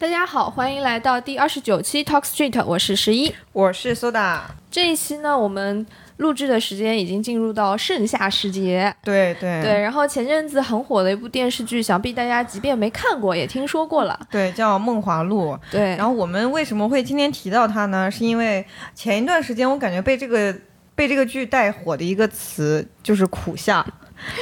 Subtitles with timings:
[0.00, 3.34] 大家好，欢迎来到第二十九期 Talk Street，我是十一。
[3.52, 5.84] 我是苏打，这一期呢，我们
[6.18, 8.94] 录制的时间已经进入到盛夏时节。
[9.02, 14.16] 对对对，然后前阵子很火的一部电视剧，想必大家即便没看过，也听说过了。
[14.30, 15.52] 对，叫《梦华录》。
[15.68, 18.08] 对，然后我们为什么会今天提到它呢？
[18.08, 20.54] 是因为前一段时间我感觉被这个
[20.98, 23.86] 被这个剧带火的一个词就是苦夏，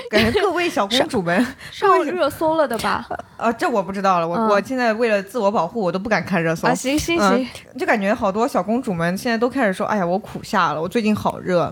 [0.09, 3.06] 感觉各位小公主们 上热搜了的吧？
[3.37, 4.27] 呃，这我不知道了。
[4.27, 6.66] 我、嗯我现在为了自我保护，我都不敢看热搜。
[6.66, 11.70] 啊，行行嗯行，就感觉好多小公主们现在都开始说：“哎呀，我苦夏了，我最近好热。”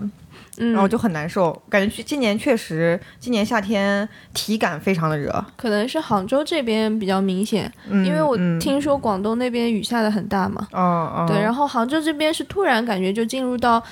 [0.57, 1.51] 嗯，然后就很难受。
[1.67, 5.43] 感觉去今年确实，今年夏天体感非常的热。
[5.57, 10.65] 可能是杭州这边比较明显，嗯，因为我嗯听说广东那边雨下的很大嘛。
[10.71, 13.83] 哦哦，对，然后杭州这边是突然感觉就进入到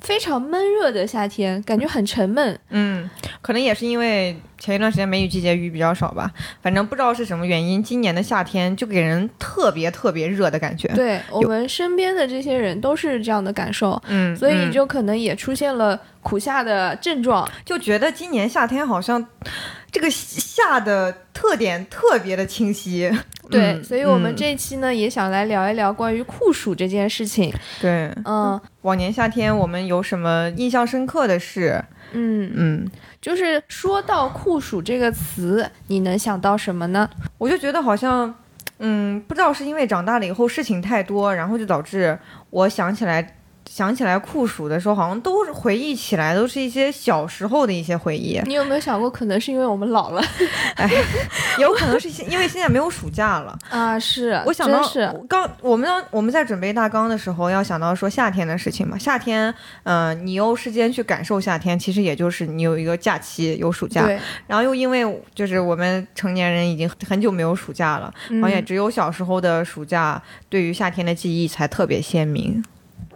[0.00, 2.58] 非常闷热的夏天，感觉很沉闷。
[2.70, 3.08] 嗯，
[3.42, 6.30] 可能也是因为前一段时间梅雨季节雨比较少吧，
[6.62, 10.88] 反正不知道是什么原因，今年的夏天就给人特别特别热的感觉。
[10.88, 17.48] 对我们身边的这些人都是这样的感受，嗯，所以嗯就可能也出现了苦夏的症状。
[17.64, 19.24] 就觉得今年夏天好像
[19.90, 23.10] 这个夏的特点特别的清晰。
[23.50, 27.50] 对，嗯所以我们嗯这一期呢也想来聊一聊关于酷暑这件事情。
[27.80, 31.82] 对嗯往年夏天我们有什么印象深刻的事？
[32.12, 32.90] 嗯，嗯，
[33.20, 37.08] 就是说到酷暑这个词，你能想到什么呢？
[37.38, 38.34] 我就觉得好像，
[38.78, 42.18] 嗯，不知道是因为长大了以后事情太多，然后就导致
[42.50, 43.34] 我想起来。
[43.70, 50.22] 想起来酷暑的时候，好像都是回忆起来都是一些小时候的一些回忆，你有没有想过，可能是因为我们老了
[50.76, 50.90] 哎
[51.58, 53.56] 有可能是因为现在没有暑假了。
[53.70, 53.98] 啊？
[53.98, 58.96] 是，我想到是刚我们要我们在准备大纲的时候，要想到说夏天的事情嘛。
[58.96, 64.04] 夏天，嗯、你有时间去感受夏天，其实也就是你有一个假期，有暑假。
[64.04, 65.04] 对，然后又因为
[65.34, 72.64] 就是我们成年人已经很久没有暑假了，好像也嗯只有小时候的暑假对于夏天的记忆才特别鲜明。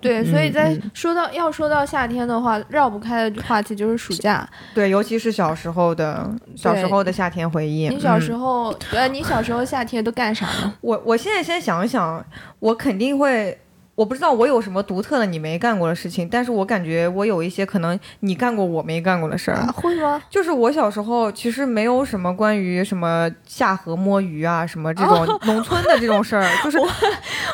[0.03, 4.47] 对，所以嗯在嗯说到要说到夏天的话，绕不开的话题就是暑假。
[4.75, 7.89] 对，尤其是小时候的小时候的夏天回忆。
[7.89, 10.75] 你小时嗯候，呃，你小时候夏天都干啥呢？
[10.81, 12.23] 我我现在先想想，
[12.59, 13.57] 我肯定会，
[13.95, 19.57] 我不知道我有什么独特的你没干过的事情，但是我感觉我有一些可能你干过我没干过的事儿。
[19.59, 20.23] 啊会吗？
[20.31, 26.89] 就是我小时候其实没有什么关于什么下河摸鱼啊，什么这种 农村的这种事儿， 就是 我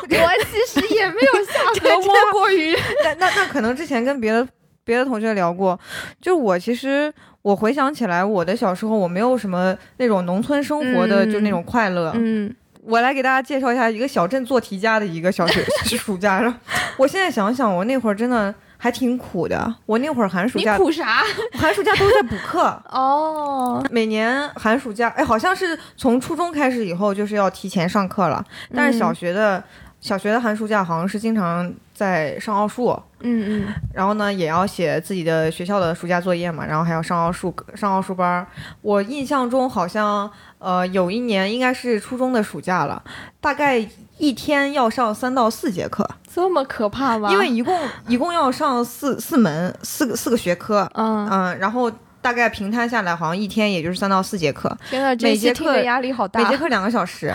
[0.05, 2.75] 其实也没有下河摸过鱼。
[3.03, 4.47] 那那那可能之前跟别的
[4.83, 5.77] 别的同学聊过，
[6.21, 12.11] 就我其实我回想起来，我的小时候我没有什么那种农村生活的、嗯就那种快乐。
[12.15, 12.53] 嗯，
[12.83, 15.63] 我来给大家介绍一下一个小镇做题家的一个小学
[15.97, 16.39] 暑假。
[16.41, 16.57] 然后
[16.97, 19.75] 我现在想想，我那会儿真的还挺苦的。
[19.85, 21.21] 我那会儿寒暑你假苦啥？
[21.59, 22.61] 寒暑假都在补课。
[22.89, 29.63] 哦，每年寒暑假，哎，好像是从初中开始以后就是要提前上课了，但是小嗯学的、
[30.01, 38.47] 小学的寒暑假好像是经常在上奥数，嗯嗯，然后呢，也要写自己的学校的暑假作业嘛，然后还要上奥数上奥数班儿。
[38.81, 43.03] 我印象中好像，呃，有一年应该是初中的暑假了，
[43.41, 43.85] 大概
[44.17, 47.31] 一天要上三到四节课，这么可怕吗？
[47.31, 47.77] 因为一共
[48.07, 56.41] 一共要上四四门四个四个学科，嗯，嗯，然后大概平摊下来，好像一天也就是三到四节课，天呐，这每节课的压力好大。
[56.41, 57.33] 每节课两个小时，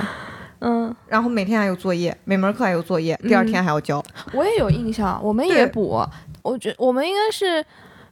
[0.64, 4.02] 嗯，然后每天还有作业，每门课还有作业，第二天还要交。
[4.32, 6.02] 我也有印象，我们也补。
[6.42, 7.64] 我觉我们应该是，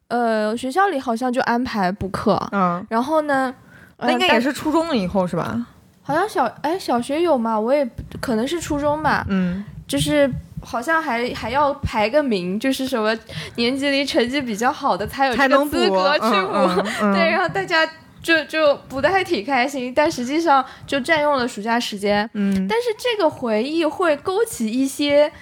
[0.08, 3.54] 呃，学校里好像就安排补课，嗯，然后呢，
[3.96, 5.66] 呃那应该也是初中了以后是吧？
[6.02, 7.58] 好像小哎小学有嘛？
[7.58, 7.88] 我也
[8.20, 9.64] 可能是初中吧，嗯。
[9.84, 10.30] 就是
[10.62, 13.14] 好像还还要排个名，就是什么
[13.56, 16.52] 年级里成绩比较好的才有这个才能资格去补。
[16.54, 17.86] 嗯嗯嗯对，然后大家
[18.22, 22.28] 就就不太挺开心，但实际上就占用了暑假时间。
[22.34, 25.32] 嗯，但是这个回忆会勾起一些。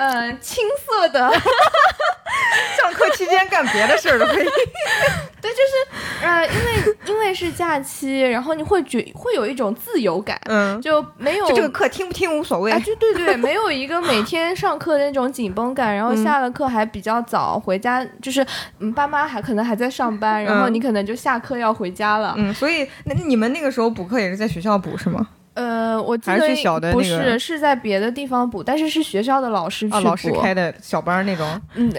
[0.00, 1.20] 呃，青涩的，
[2.80, 4.48] 上课期间干别的事儿的回忆。
[5.42, 12.72] 对，就是呃，因为因为是假期，然后你会觉会有一种自由感，嗯，就没有就这个课听不听无所谓。
[12.72, 18.46] 啊，就对对，没有一个每天上课的那种紧绷感， 然后嗯下了课还比较早回家，就是
[18.78, 22.34] 嗯，爸妈还可能还在上班，然后嗯你可能就下课要回家了。
[22.38, 25.28] 嗯，所以那你们那个时候补课也是在学校补是吗？
[25.60, 31.60] 呃，我记得去小的不那个是是在别的地方补，但是是学校的老师去啊，老师补开的小班那种。
[31.74, 31.92] 嗯。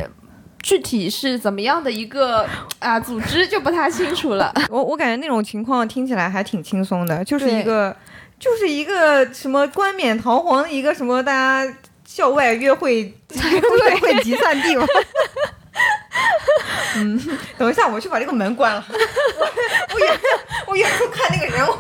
[0.63, 2.46] 具体是怎么样的一个
[2.78, 4.54] 啊组织就不太清楚了。
[4.69, 7.96] 我我感觉那种情况听起来还挺轻松的，就是一个
[8.38, 11.75] 就是一个什么冠冕堂皇的一个什么大家
[12.06, 13.02] 校外约会
[13.34, 14.86] 约会集散地吧？
[16.98, 17.19] 嗯，
[17.58, 18.86] 等一下，我去把这个门关了。
[18.94, 20.19] 我我远
[20.72, 21.74] 我远处看那个人，我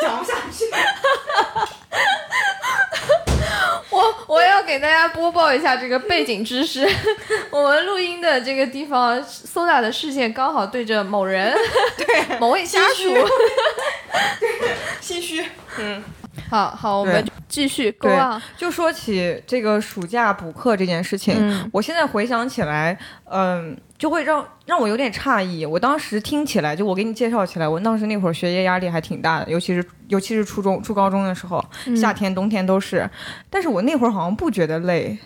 [0.00, 0.64] 讲不下去。
[3.90, 6.88] 我我要给大家播报一下这个背景知识。
[7.50, 11.54] 我们录音的这个地方，Soda 的视线刚好对着某人，
[11.98, 13.14] 对某位家属。
[15.02, 15.44] 心虚。
[15.78, 16.02] 嗯，
[16.50, 17.92] 好好，我们继续。
[17.92, 22.98] 对 on，就说起这个暑假补课这件事情，嗯我现在回想起来，
[23.30, 25.64] 嗯、就会让让我有点诧异。
[25.64, 33.08] 我当时听起来，就我给你介绍起来，我当时那会儿学业压力还挺大的，尤其是尤其是初中、初高中的时候，嗯夏天、冬天都是。
[33.48, 35.16] 但是我那会儿好像不觉得累，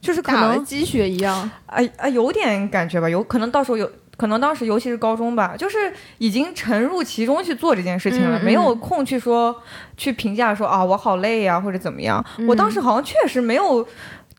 [0.00, 1.48] 就是可能打了鸡血一样。
[1.66, 3.88] 哎哎有点感觉吧，有可能到时候有。
[4.16, 9.56] 可能当时，尤其是高中吧，就是已经沉入其中去做这件事情了，嗯嗯没有空去说
[9.96, 12.22] 去评价说啊我好累呀、或者怎么样。
[12.46, 13.86] 我当时好像确实没有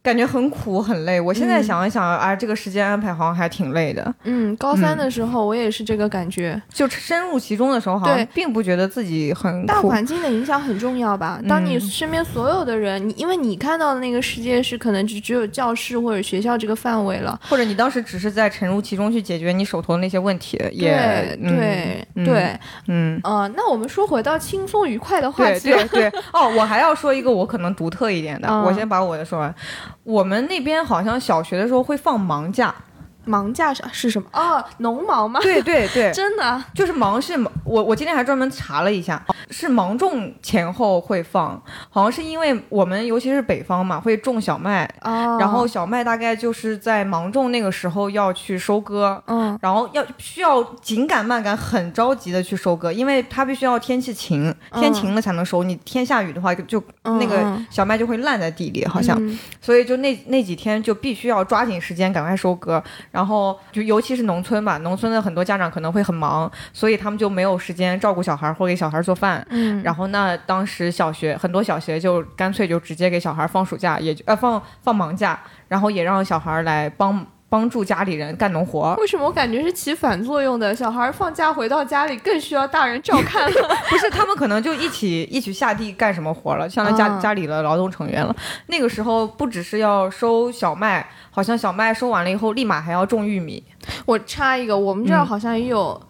[0.04, 1.22] 感觉很苦很累。
[1.22, 4.14] 我现在嗯想一想啊，这个时间安排好像还挺累的。
[4.24, 6.60] 嗯，高三的时候我也是这个感觉。
[6.74, 9.80] 就深入其中的时候，好像并不觉得自己很大。
[9.82, 11.40] 环境的影响很重要吧？
[11.48, 17.40] 当你嗯身边所有的人，你因为你看到的那个世界是可能只只有教室或者学校这个范围了。
[17.48, 23.20] 或者你当时只是在沉入其中去解决你手头的那些问题，也对对嗯对，嗯。
[23.24, 25.70] 呃，那我们说回到轻松愉快的话对题。
[25.92, 29.54] 对对，哦，我还要说一个我可能独特一点的，嗯我先把我的说完。
[30.04, 32.74] 我们那边好像小学的时候会放盲假，
[33.28, 34.28] 盲假是是什么？
[34.34, 35.40] 哦，农忙吗？
[35.42, 36.66] 对对对， 真的啊？
[36.74, 49.22] 就是忙是我我今天还专门查了一下，是芒种前后会放，好像是因为我们尤其是北方嘛，会种小麦，哦，然后小麦大概就是在芒种那个时候要去收割。
[49.28, 55.64] 嗯然后要需要紧赶慢赶，很着急的去收割，因为它必须要天气晴，天晴了才能收。
[55.64, 59.18] 你天下雨的话，就就那个嗯小麦就会烂在地里，好像。
[59.20, 69.41] 嗯所以就那那几天就必须要抓紧时间赶快收割，然后就尤其是农村吧，农村的很多家长可能会很忙，所以他们就没有时间照顾小孩或给小孩做饭。
[69.50, 78.96] 嗯，然后那当时小学很多小学就干脆就直接给小孩放暑假，也就呃放放忙假，然后也让小孩来帮帮助家里人干农活。
[78.96, 80.74] 为什么我感觉是起反作用的？
[80.74, 83.76] 小孩放假回到家里更需要大人照看了。
[83.90, 88.34] 不是，他们可能就一起一起下地干什么活了，相当于家、啊家里的劳动成员了。
[88.68, 93.62] 那个时候不只是要收小麦，好像小麦收完了以后，立马还要种玉米。
[94.06, 96.02] 我插一个，我们这儿嗯好像也有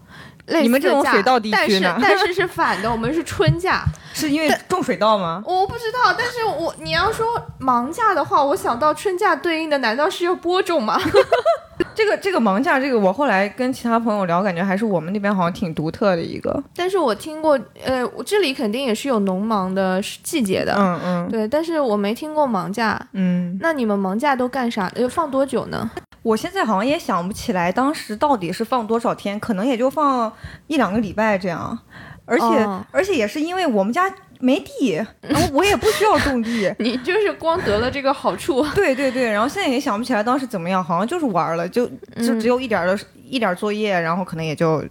[0.48, 3.84] 你们这种水稻地区呢但是但是是反的，我们是春假。
[4.14, 5.42] 是因为种水稻吗？
[5.46, 7.26] 我不知道，但是我你要说
[7.60, 11.00] 忙假的话，我想到春假对应的难道是要播种吗？
[11.94, 16.62] 这个这个忙假，这个我后来跟其他朋友聊，感觉还是我们那边好像挺独特的一个。
[16.76, 23.00] 但是我听过，呃，我这里肯定也是有农忙的季节的，嗯嗯对，但是我没听过忙假。
[23.14, 24.92] 嗯，那你们忙假都干啥？
[24.96, 25.90] 呃，放多久呢？
[26.24, 30.32] 我现在好像也想不起来当时到底是放多少天，可能也就放
[30.68, 31.78] 一两个礼拜这样。
[32.26, 34.04] 而且、哦而且也是因为我们家
[34.42, 36.74] 没地，然后我也不需要种地。
[36.80, 38.66] 你就是光得了这个好处。
[38.76, 44.84] 对对对，然后现在也想不起来当时怎么样，好像就是玩了，就就嗯只有一点儿的、一点作业，然后可能也就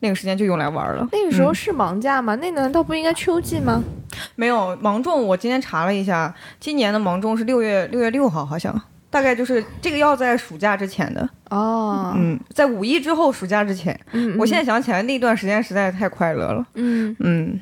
[0.00, 1.06] 那个时间就用来玩了。
[1.12, 2.34] 那个时候嗯是忙假吗？
[2.36, 3.82] 那难道不应该秋季吗？
[4.36, 8.80] 没有芒种，我今天查了一下，今年的芒种是六月六月六号，好像
[9.10, 13.98] 大概就是这个要在暑假之前的，哦，嗯，在五一之后暑假之前。
[14.12, 17.60] 嗯，我现在想起来那段时间实在是太快乐了，嗯嗯，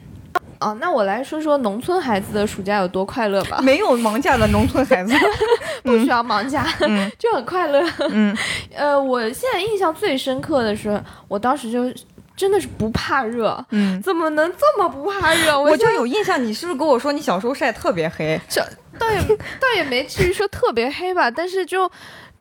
[0.62, 3.61] 哦，那我来说说农村孩子的暑假有多快乐吧。
[3.62, 5.12] 没有忙假的农村孩子，
[5.83, 7.83] 不需要忙假，嗯 就很快乐。
[8.11, 8.37] 嗯，
[8.75, 11.92] 呃，我现在印象最深刻的是，我当时就
[12.37, 15.59] 真的是不怕热，嗯，怎么能这么不怕热？
[15.61, 18.40] 我就有印象，你是不是跟我说你小时候晒特别黑？
[18.49, 18.61] 这
[18.99, 21.90] 倒也倒也没至于说特别黑吧，但是就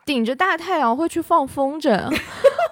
[0.06, 1.92] 顶着大太阳会去放风筝。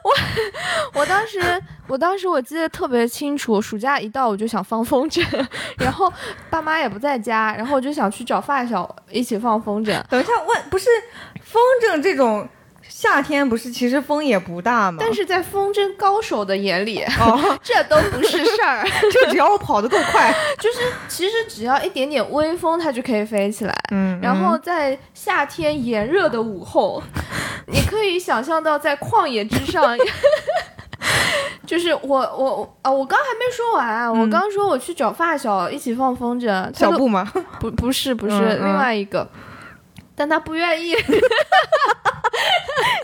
[0.04, 1.40] 我我当时
[1.88, 5.22] 我当时我记得特别清楚，暑假一到我就想放风筝，
[5.78, 6.12] 然后
[6.50, 10.02] 爸妈也不在家，然后我就想去找发小一起放风筝。
[10.10, 10.90] 等一下，问不是
[11.44, 12.48] 风筝这种
[13.01, 14.98] 夏天不是其实风也不大嘛？
[15.00, 23.74] 但是在风筝高手的眼里，哦， 这都不是事儿， 就只要我跑得够快， 就是其实只要一点点微风，它就可以飞起来。
[23.91, 27.01] 嗯，然后在夏天炎热的午后，
[27.68, 29.98] 你可以想象到在旷野之上，
[31.65, 37.32] 就是我我我啊，我刚还没说完啊，我刚说我去找发小一起放风筝，小布吗？
[37.62, 39.25] 不不是不是、另外一个。
[40.20, 40.92] 但他不愿意，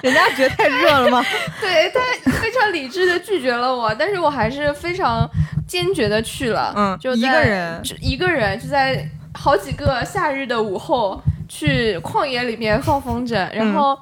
[0.03, 1.23] 人家觉得太热了吗？
[1.61, 2.01] 对他
[2.33, 5.25] 非常理智的拒绝了我，但是我还是非常
[5.65, 6.73] 坚决的去了。
[6.75, 13.97] 嗯一就一个人就一个人就在好几个夏日的午后，去旷野里面放风筝，然后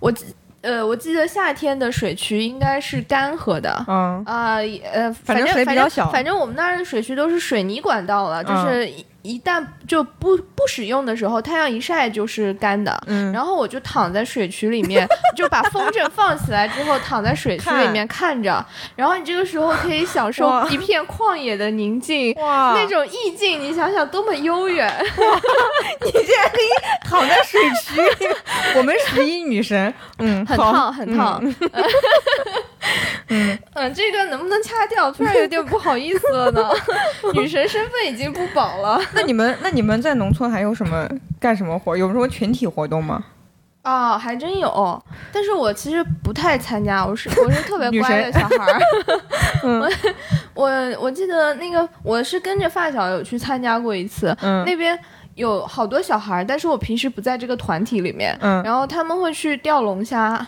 [0.00, 0.24] 我记
[0.62, 3.84] 呃我记得夏天的水渠应该是干涸的。
[3.86, 4.54] 嗯啊、
[4.90, 12.96] 呃，反正正水比较小反正我们那儿的水渠都是水泥管道了，就嗯是一一旦就不不使用的时候，太阳一晒就是干的。
[13.08, 18.64] 嗯，然后我就躺在水渠里面， 就把风筝放起来之后，躺在水渠里面看着。
[18.94, 24.90] 然后你这个时候可以享受一片旷野的宁静，哇，那种意境，你想想多么悠远。
[26.04, 28.30] 你竟然可以躺在水渠里，
[28.76, 31.40] 我们十一女神，嗯，很烫，很烫。
[31.42, 31.54] 嗯
[33.74, 35.10] 嗯，这个能不能掐掉？
[35.12, 36.68] 突然有点不好意思了呢。
[37.34, 41.08] 女神身份已经不保了 那你们那你们在农村还有什么
[41.40, 41.96] 干什么活？
[41.96, 43.24] 有什么群体活动吗？
[43.82, 45.02] 啊、还真有。
[45.30, 48.80] 但是我其实不太参加，我是我是特别乖的小孩儿。
[49.62, 49.90] 嗯我
[50.54, 54.98] 我我记得那个我是跟着发小有去参加过一次，嗯那边
[55.34, 58.36] 有好多小孩儿，但是我平时不在这个团体里面。
[58.40, 60.46] 嗯，然后他们会去钓龙虾，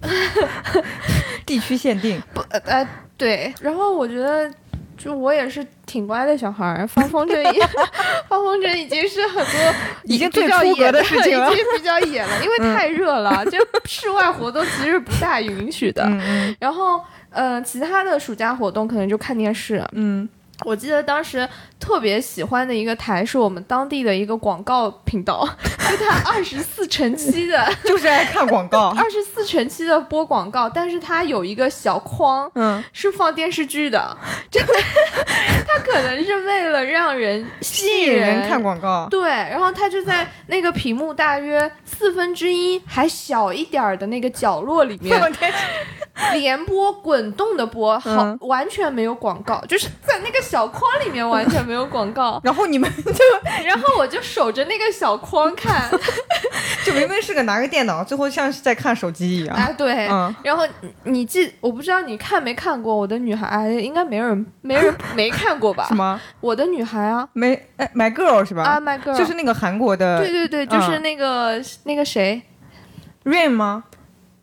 [1.44, 4.50] 地区限定，不呃呃对，然后我觉得
[4.96, 7.58] 就我也是挺乖的小孩儿，放风筝已
[8.28, 11.50] 放风筝已经是很多已经比较野的事情了。
[11.52, 16.08] 已经比较野了，因为太热了，就室外活动其实不大允许的。
[16.60, 19.84] 然后呃，其他的暑假活动可能就看电视。
[19.92, 20.28] 嗯，
[20.64, 21.48] 我记得当时
[21.80, 25.48] 特别喜欢的一个台是我们当地的一个广告频道，
[25.90, 27.66] 就它二十四乘七的。
[27.84, 34.16] 就是爱看广告， 二十四乘七的播广告，但是它有一个小框，嗯，是放电视剧的，
[34.50, 45.20] 就它可能是为了让人吸吸引人看广告，对，然后它就在那个屏幕大约四分之一还小一点儿的那个角落里面
[46.32, 48.38] 连播滚动的播，好、嗯。
[48.40, 55.88] 完全没有广告，就是在那个小框里面完全没有广告，然后你们 就然后我就守着那个小框看，
[56.84, 60.34] 就明明是个拿个电脑，最后像是在看手机一样，哎对，嗯。
[60.42, 65.84] 然后你你记，我不知道你看没看过《我的女孩》，哎，应该没人没人 没看过吧？
[65.88, 66.18] 什么？
[66.40, 67.28] 我的女孩啊。
[67.34, 68.62] 没哎 My Girl 是吧？
[68.62, 72.40] 啊，My Girl，就是那个韩国的对对对，就是嗯那个、那个谁
[73.24, 73.84] ，Rain 吗？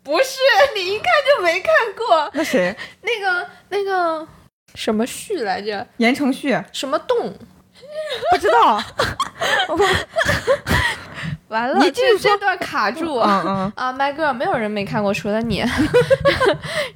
[0.04, 0.36] 不是
[0.76, 1.06] 你一看
[1.36, 2.30] 就没看过。
[2.34, 2.74] 那谁？
[3.02, 4.26] 那个那个
[4.76, 5.84] 什么旭来着？
[5.96, 6.56] 言承旭？
[6.72, 7.34] 什么洞？
[8.30, 8.80] 不知道。
[11.48, 13.18] 完了，你这这段卡住。
[13.18, 15.64] 嗯嗯，啊，My Girl，没有人没看过，除了你。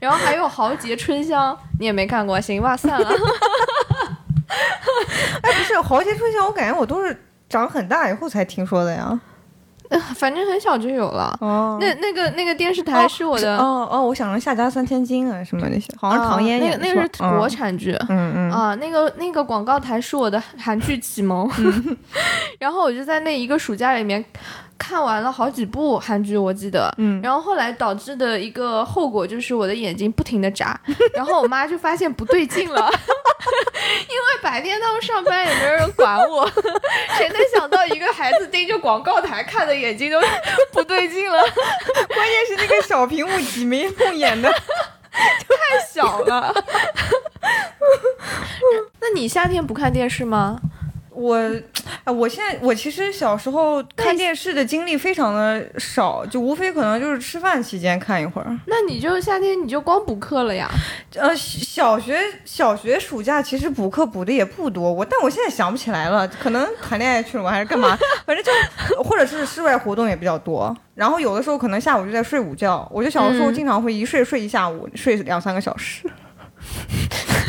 [0.00, 3.08] 然后还有《豪杰春香》，你也没看过，行吧，算了。
[5.42, 9.18] 哎，不是《豪杰春香》，我感觉我都是长很大以后才听说的呀。
[10.14, 11.36] 反正很小就有了。
[11.40, 17.96] 哦那那个那个电视台是我的，哦哦，我想着夏家三千金啊什么那些，好像唐嫣啊那演的个那个是国产剧。
[18.08, 21.50] 嗯嗯啊，那个那个广告台是我的韩剧启蒙，
[22.58, 24.24] 然后我就在那一个暑假里面
[24.80, 26.90] 看完了好几部韩剧，我记得。
[26.96, 30.80] 嗯，然后后来导致的一个后果就是我的眼睛不停的眨，
[31.12, 32.80] 然后我妈就发现不对劲了，
[34.08, 36.50] 因为白天他们上班也没有人管我，
[37.18, 40.18] 谁能想到一个孩子盯着广告台看的眼睛都
[40.72, 44.50] 不对劲了，关键是那个小屏幕挤眉弄眼的，
[45.12, 46.54] 太小了。
[49.00, 50.58] 那你夏天不看电视吗？
[51.12, 51.36] 我，
[52.04, 58.56] 啊，我现在我其实小时候看电视的经历非常的少，就无非可能就是吃饭期间看一会儿。
[58.66, 60.70] 那你就夏天你就光补课了呀？
[61.16, 67.98] 呃，小学小学暑假其实补课补的也不多，我但我现在想不起来了，可能谈恋爱去了吗，还是干嘛？
[68.24, 70.74] 反正就或者是室外活动也比较多。
[70.94, 76.08] 然后有的时候可能下午就在睡午觉，我就小的时候嗯经常会一睡睡一下午，睡两三个小时。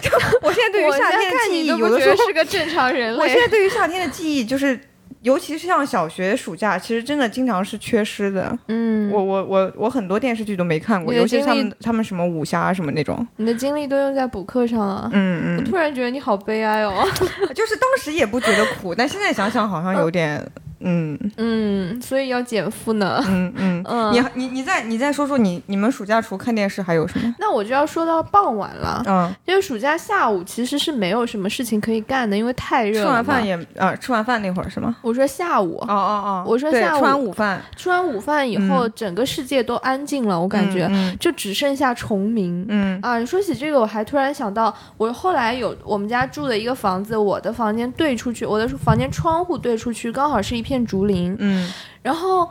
[0.00, 0.10] 就
[0.42, 3.20] 我现在对于夏天的记忆，有的时候是个正常人类。
[3.20, 4.78] 我现在对于夏天的记忆就是。
[5.24, 8.54] 尤其是像小学暑假，其实真的经常是缺失的。
[8.68, 13.26] 嗯，我我我我很多电视剧都没看过，尤其是他们他们什么武侠什么那种。
[13.36, 15.08] 你的精力都用在补课上了。
[15.14, 17.08] 嗯嗯，我突然觉得你好悲哀哦。
[17.56, 20.46] 就是当时也不觉得苦，但现在想想好像有点，
[20.84, 23.22] 嗯嗯，所以要减负呢。
[23.28, 23.82] 嗯嗯。
[23.86, 27.34] 嗯， 你你你再你再说说你你们暑假除看电视还有什么？
[27.38, 29.02] 那我就要说到傍晚了。
[29.06, 33.06] 嗯，因为暑假下午其实是没有什么事情可以干的，因为太热了。
[33.06, 34.94] 吃完饭，也啊，吃完饭那会儿是吗？
[35.02, 42.64] 我说下午，哦哦哦，我说下午吃完午饭，吃完午饭以后，整个世界都安静了，我感觉、嗯就只剩下虫鸣。
[42.68, 51.70] 嗯啊，你说起这个，我还突然想到，我后来有我们家住的一个房子，我的房间对出去，我的房间窗户对出去，刚好是一片竹林，嗯
[52.02, 52.48] 然后。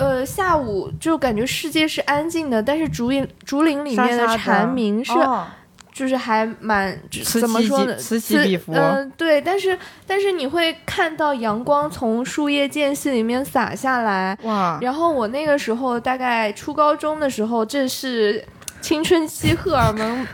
[0.00, 5.44] 呃，下午就感觉世界是安静的，但是竹林竹林里面的蝉鸣是哦
[5.92, 6.96] 就是还蛮
[7.40, 7.96] 怎么说呢？
[7.96, 9.76] 此起彼伏嗯、对，但是
[10.06, 18.46] 但是你会看到阳光从树叶间隙里面洒下来，哇，然后我那个时候大概初高中的时候，正是
[18.80, 20.24] 青春期荷尔蒙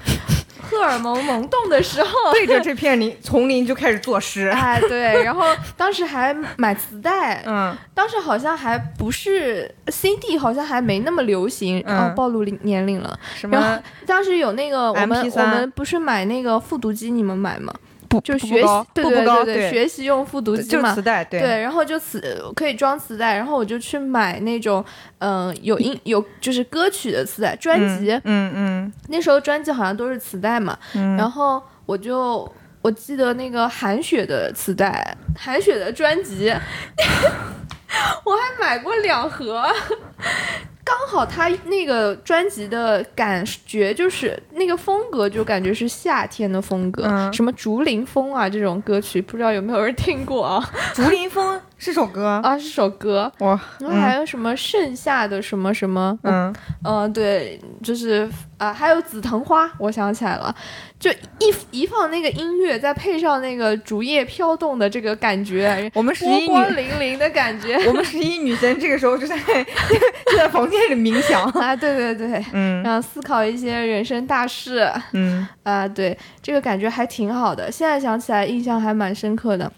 [0.75, 2.11] 荷尔蒙萌动的时候。
[2.33, 4.49] 对着这片林丛林就开始作诗。
[4.49, 5.45] 哎，对，然后
[5.76, 13.19] 当时还买磁带，嗯，当时好像还不是 CD，好像还没那么流行，嗯哦，暴露年龄了。
[13.37, 17.73] 什然后么当时有那个我们我们不是买那个复读机，你们买吗？
[18.14, 21.02] 不就学习对对对对，学习用复读机嘛磁。
[21.02, 24.85] 带，对对，然后就磁可以装磁带，然后我就去买那种，
[25.18, 32.50] 嗯、有音有就是歌曲的磁带专辑，嗯嗯那时候专辑好像都是磁带嘛，嗯，然后我就
[32.83, 36.49] 我记得那个韩雪的磁带，韩雪的专辑，
[38.25, 39.64] 我还买过两盒。
[40.85, 50.62] 刚好他那个专辑的感觉就是那个风格，就感觉是夏天的风格，嗯什么竹林风啊这种歌曲，不知道有没有人听过啊？
[50.95, 56.55] 竹林风是首歌，啊，是首歌，哇，然后还有什么盛夏的什么什么，嗯。
[56.83, 58.26] 嗯，对，就是
[58.57, 60.55] 啊、还有紫藤花，我想起来了，
[60.99, 67.76] 就一一放那个音乐，再配上那个竹叶飘动的这个感觉，我们十波光粼粼的感觉。
[67.87, 69.37] 我们十一女生这个时候就在
[70.33, 72.83] 就在房间里冥想，啊，对对对，嗯。
[72.83, 74.91] 然后思考一些人生大事。
[75.12, 75.47] 嗯。
[75.64, 79.71] 啊，对，这个感觉还挺好的，现在想起来印象还蛮深刻的。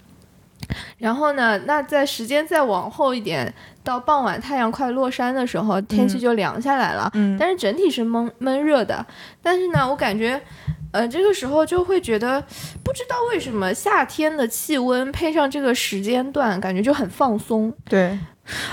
[0.99, 3.53] 然后呢，那在时间再往后一点，
[3.83, 7.11] 到傍晚太阳快落山的时候，天气就凉下来了。
[7.15, 9.05] 嗯但是整体是闷闷热的。
[9.43, 10.41] 但是呢，我感觉，
[10.93, 12.43] 呃，这个时候就会觉得，
[12.83, 18.19] 不知道为什么夏天的气温配上这个时间段，感觉就很放松对。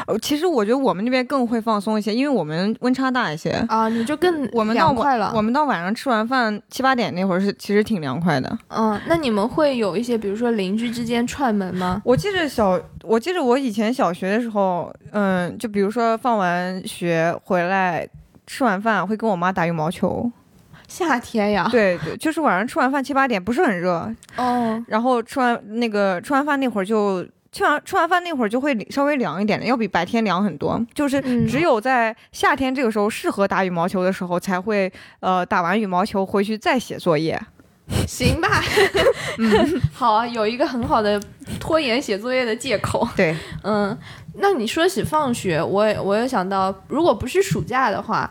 [0.05, 3.51] 呃，其实我觉得我们那边更会放松一些，因为我们温差大一些。
[3.67, 5.31] 啊，你就更我们到凉快了。
[5.35, 8.57] 我们到晚上吃完饭七八点那会儿是其实挺凉快的。
[8.69, 12.01] 嗯，那你们会有一些，比如说邻居之间串门吗？
[12.05, 18.07] 我记得小，我记得我以前小学的时候，嗯，就比如说放完学回来
[18.45, 20.31] 吃完饭会跟我妈打羽毛球。
[20.87, 27.25] 夏天呀，对对，就是晚上吃完饭七八点不是很热，哦，然后吃完那个吃完饭那会儿就。
[27.53, 30.83] 吃完吃完饭那会儿就会稍微凉一点的，要比白天凉很多。
[30.93, 37.39] 就是嗯只有在夏天这个时候适合打羽毛球的时候，才会呃打完羽毛球回去再写作业。
[38.07, 38.47] 行吧，
[39.37, 41.21] 嗯 好啊，有一个很好的
[41.59, 43.07] 拖延写作业的借口。
[43.15, 43.95] 对，嗯，
[44.35, 48.29] 那你说起放学，我也我也想到，如果不是暑假的话，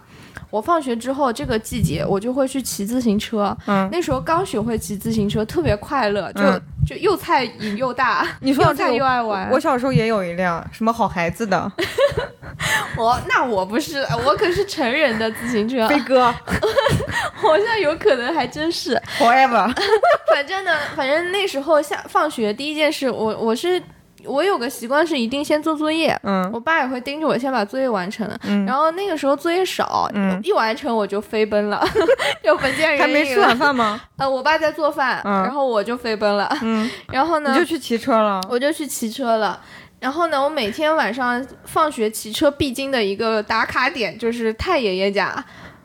[0.51, 3.57] 我放学之后这个季节，我就会去骑自行车。
[3.66, 9.49] 嗯，那时候刚学会骑自行车，特别快乐，就、嗯就又菜瘾又大， 你说又菜又爱玩。
[9.51, 11.71] 我小时候也有一辆什么好孩子的
[12.99, 16.35] 我那我不是，我可是成人的自行车，飞哥
[17.35, 19.01] 好像有可能还真是。
[19.18, 19.73] forever。
[20.33, 23.81] 反正呢，反正那时候下放学第一件事，我我是
[24.26, 26.18] 我有个习惯是一定先做作业。
[26.24, 31.85] 嗯我爸也会盯着我先把作业完成了，嗯，然后那个时候作业少，嗯一完成我就飞奔了，
[32.42, 33.56] 就本见人还没吃晚。
[33.56, 34.00] 饭吗？
[34.18, 38.40] 呃，我爸在做饭，嗯然后我就飞奔了，嗯， 然后呢你就，去骑车了。
[38.48, 39.61] 我就去骑车了。
[40.00, 45.32] 然后呢，我每天晚上放学骑车必经的一个打卡点就是太爷爷家，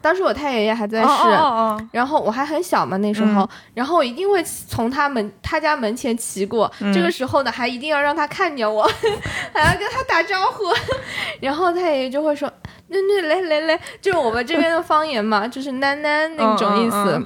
[0.07, 1.05] 当时我太爷爷还在世。
[1.05, 1.87] 哦哦哦。
[1.91, 3.49] 然后我还很小嘛那时候，嗯。
[3.73, 6.93] 然后我一定会从他门他家门前骑过，嗯。
[6.93, 8.89] 这个时候呢还一定要让他看见我，
[9.53, 10.63] 还要跟他打招呼，
[11.41, 12.49] 然后太爷爷就会说，
[12.87, 17.21] 那那来来来，就是我们这边的方言嘛，就是囡囡那种意思。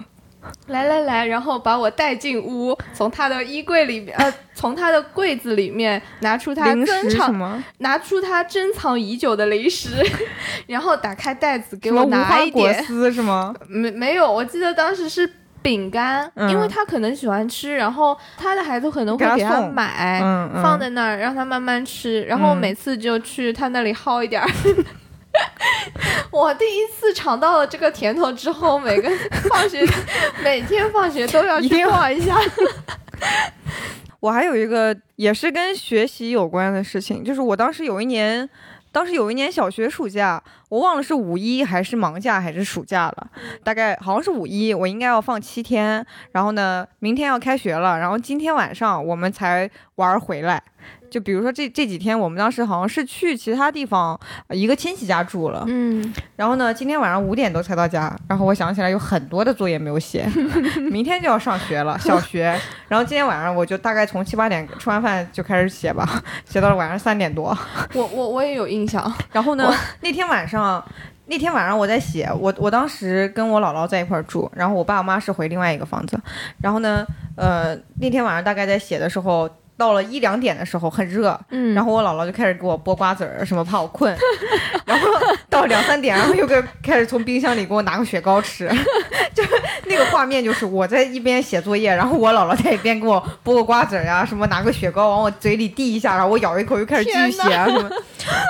[0.68, 9.90] 来来来，然后把我带进屋，从他的衣柜里面，呃， 从他的柜子里面拿出他珍藏，拿出他珍藏已久的零食，
[10.68, 12.84] 然后打开袋子给我拿一点。
[12.84, 13.54] 丝是吗？
[13.68, 24.50] 没没有，我记得当时是饼干，嗯因为他可能喜欢吃，然后他的孩子可能会给他买，嗯嗯，放在那儿让他慢慢吃，然后每次就去他那里薅一点儿。
[26.32, 29.10] 我第一次尝到了这个甜头之后，每个
[29.50, 29.86] 放学
[30.44, 32.38] 每天放学都要 去逛一下。
[34.20, 38.48] 我还有一个也是跟学习有关的事情，就是我当时有一年，
[38.92, 43.28] 当时有一年小学暑假，我忘了是五一还是忙假还是暑假了，
[43.64, 50.62] 大概好像是五一，我应该要放七天，然后呢，明天要开学了，然后今天晚上我们才玩回来。
[51.12, 60.26] 就比如说这这几天，我们当时好像是去其他地方呃一个亲戚家住了，嗯，然后呢，今天晚上五点多才到家，然后我想起来有很多的作业没有写，
[60.90, 62.58] 明天就要上学了，小学。
[62.88, 67.56] 然后今天晚上我就大概从七八点吃完饭就开始写吧，写到了晚上三点多。
[67.94, 69.14] 我我我也有印象。
[69.34, 70.84] 然后呢，那天晚上。
[71.28, 76.20] 那天晚上我在写，我我当时跟我姥姥在一块儿住，然后我爸我妈是回另外一个房子，
[76.62, 79.50] 然后呢，呃，那天晚上大概在写的时候。
[79.82, 84.16] 到了一两点的时候很热，嗯，然后我姥姥就开始给我剥瓜子儿，什么怕我困，
[84.86, 85.08] 然后
[85.50, 88.70] 到两三点，然后又给开始从冰箱里给我拿个雪糕吃，
[89.34, 89.44] 就
[89.86, 97.90] 那个画面就是我在一边写作业，然后我姥姥在一边给我剥个瓜子儿呀，什么拿个雪糕往我嘴里递一下，然后我咬一口又开始继续写啊什么，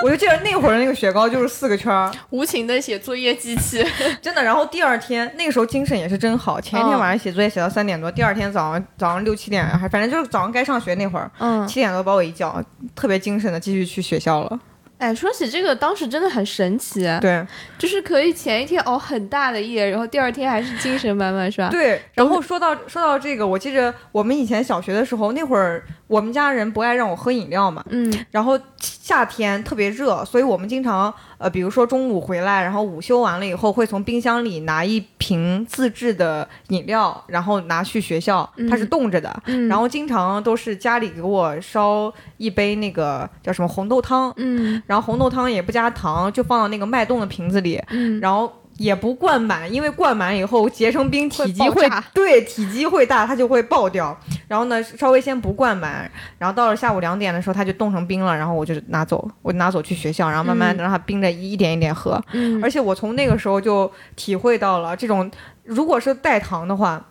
[0.04, 3.82] 我就记得那会儿那个雪糕就是四个圈儿， 无情的写作业机器，
[4.20, 4.44] 真的。
[4.44, 11.21] 然后第二天那个时候精神也是真好，前一天晚上写作业写到三点多，第二天早上早上六七点还反正就是早上该上学那会儿。
[11.38, 12.62] 嗯，七点多把我一叫，
[12.94, 14.60] 特别精神的继续去学校了。
[14.98, 17.02] 哎，说起这个，当时真的很神奇。
[17.20, 17.44] 对，
[17.76, 21.68] 就是可以前一天熬很大的夜，然后第二天还是精神满满，是吧？
[21.70, 22.00] 对。
[22.14, 27.84] 然后说到说到这个，我记着我们以前小学的时候，那会儿我们家人不爱让我喝饮料嘛。
[27.90, 28.14] 嗯。
[28.30, 39.42] 然后夏天特别热，所以我们经常呃，比如说中午回来，然后午休完了以后，会从冰箱里拿一瓶自制的饮料，然后拿去学校，它是冻着的。
[39.46, 39.66] 嗯。
[39.66, 44.32] 然后经常都是家里给我烧一杯那个叫什么红豆汤。
[44.36, 44.80] 嗯。
[44.86, 54.16] 然后红豆汤也不加糖，就放到那个脉动的瓶子里，嗯，然后也不灌满，因为灌满以后结成冰体积会对体积会大，它就会爆掉。
[54.48, 62.22] 然后呢，稍微先不灌满，然后到了下午两点的时候，它就冻成冰了，然后我就拿走，我拿走去学校，然后慢慢的让它冰着一点一点喝。
[62.32, 65.30] 嗯，而且我从那个时候就体会到了这种，
[65.64, 67.04] 如果是带糖的话。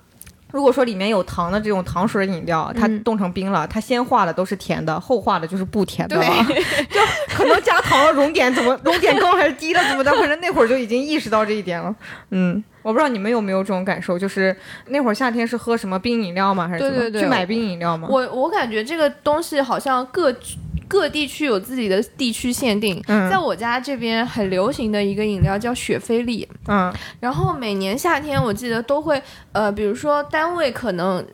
[0.51, 6.23] 如果说里面有糖的这种糖水饮料，它冻成冰了，它先化的都是甜的，后化的就是不甜的了。
[6.89, 6.99] 就
[7.35, 10.11] 可能加糖了，熔点怎么熔点高还是低了怎么的？
[10.13, 11.95] 反正那会儿就已经意识到这一点了。
[12.29, 14.55] 嗯，我不知道你们有没有这种感受，就是
[14.87, 16.67] 那会儿夏天是喝什么冰饮料吗？
[16.67, 18.07] 还是对对对，去买冰饮料吗？
[18.11, 20.33] 我我感觉这个东西好像各。
[20.91, 29.21] 各地区有自己的地区限定，在我家这边很流行的一个饮料叫雪菲力，嗯，然后每年夏天我记得都会，
[29.54, 31.25] 呃，比如说单位可能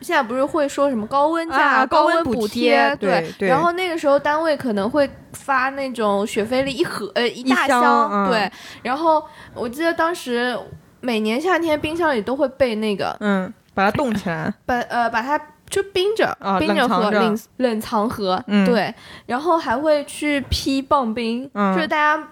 [0.00, 3.32] 现在不是会说什么高温价、高温补贴，对。
[3.38, 8.50] 对，然后那个时候单位可能会发那种雪菲力一盒，呃，一大箱，对，
[8.82, 9.22] 然后
[9.54, 10.58] 我记得当时
[11.00, 15.40] 每年夏天冰箱里都会备那个，嗯，把它冻起来，把呃把它。
[15.74, 18.94] 就冰着，冰着喝，冷冷藏喝，对，
[19.26, 22.28] 然后还会去批棒冰，就是大家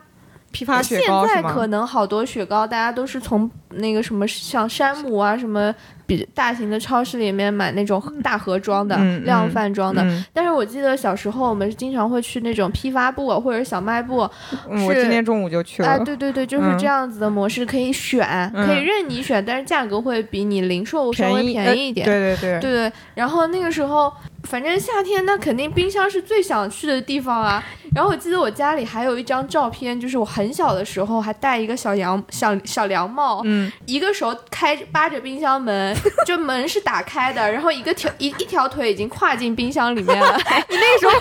[0.52, 5.74] 批发雪糕现在可能好多雪糕，大家都是从那个什么像山姆啊什么。
[6.16, 14.28] 比大型的超市里面买那种大盒装的、量贩装的，但是我记得小时候我们是经常会去那种批发部或者小卖部。
[14.68, 15.88] 我今天中午就去了。
[15.88, 22.04] 哎，对对对，就是这样子的模式，可以选，可以任你选，但是价格会比你零售稍微便宜一点。
[22.04, 22.92] 对对对，对对。
[23.14, 24.12] 然后那个时候，
[24.44, 27.62] 反正夏天那肯定冰箱是最想去的地方啊。
[27.94, 35.94] 然后我记得我家里还有一张照片，就是我很小的时候还戴一个小羊小小凉帽，嗯，一个手开扒着冰箱门。
[36.24, 40.34] 就门是打开的，然后一个条一一条腿已经跨进冰箱里面了。
[40.70, 41.12] 你那时候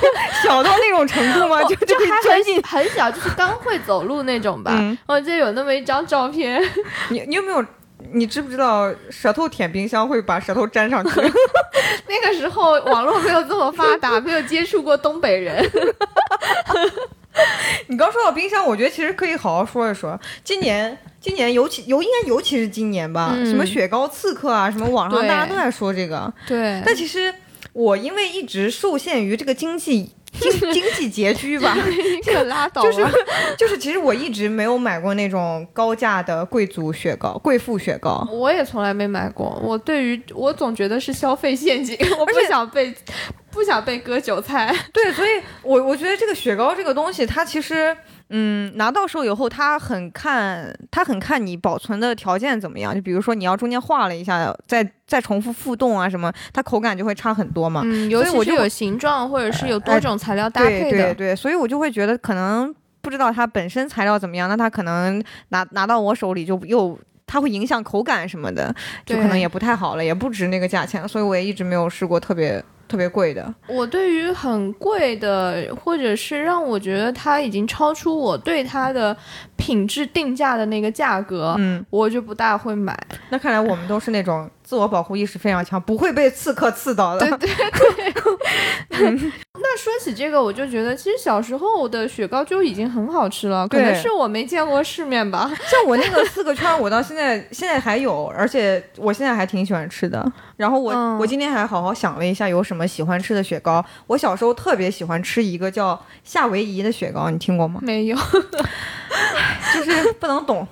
[0.43, 1.61] 小到那种程度吗？
[1.67, 4.71] 就就还很很小，就是刚会走路那种吧。
[5.07, 6.63] 我记得有那么一张照片。
[7.09, 7.65] 你你有没有？
[8.13, 11.21] 你知不知道舌头舔冰箱会把舌头粘上去？
[12.07, 15.63] 那个时候网络没有这么发达，没有接触过东北人。
[17.87, 20.19] 你刚说到冰箱，我觉得其实可以好好说一说。
[20.43, 26.31] 今年，今年尤其尤应该尤其是今年吧，什么雪糕刺客啊，什么网上大家都在说这个。
[26.47, 26.81] 对。
[26.85, 27.33] 但其实
[27.73, 31.75] 我因为一直受限于这个经济经经济拮据吧，
[32.25, 32.81] 可拉倒。
[32.83, 33.05] 就是
[33.57, 38.27] 就是，其实我一直没有买过那种高价的贵族雪糕、贵妇雪糕。
[38.31, 39.59] 我也从来没买过。
[39.63, 42.93] 我对于我总觉得是消费陷阱，我不想被。
[43.53, 45.29] 不想被割韭菜，对，所以
[45.61, 47.93] 我我觉得这个雪糕这个东西，它其实，
[48.31, 52.95] 嗯，拿到手以后，它很看，它很看你保存的条件怎么样。
[52.95, 57.81] 就比如说你要中间化了一下，再再重复复冻啊什么，它口感就会差很多嘛。
[57.83, 60.89] 嗯，尤其是有形状或者是有多种材料搭配的。
[60.89, 68.73] 对对对，所以我就会觉得可能不知道它本身材料怎么样，那它可能拿拿到我手里就又它会影响口感什么的，
[69.05, 72.63] 就可能也不太好了，也不值那个价钱，所以我也一直没有试过特别。
[72.91, 79.15] 特别贵的，我对于很贵的，或者是让我觉得它已经超出我对它的
[79.55, 82.99] 品质定价的那个价格，嗯，我就不大会买。
[83.29, 87.29] 那看来我们都是那种自我保护意识非常强，不会被刺客刺到的。
[87.37, 89.31] 对对对。
[89.63, 95.51] 那说起这个，我就觉得其实小时候的雪糕就已经很好吃了，可能是我没见过世面吧。
[95.69, 100.25] 像我那个四个圈，我到现在现在还有，而且我现在还挺喜欢吃的。
[100.55, 103.83] 然后我我今天还好好想了一下，有什么喜欢吃的雪糕。
[104.07, 107.81] 我小时候特别喜欢吃一个叫夏威夷的雪糕，你听过吗？
[107.83, 108.15] 没有。
[109.73, 110.65] 就是不能懂，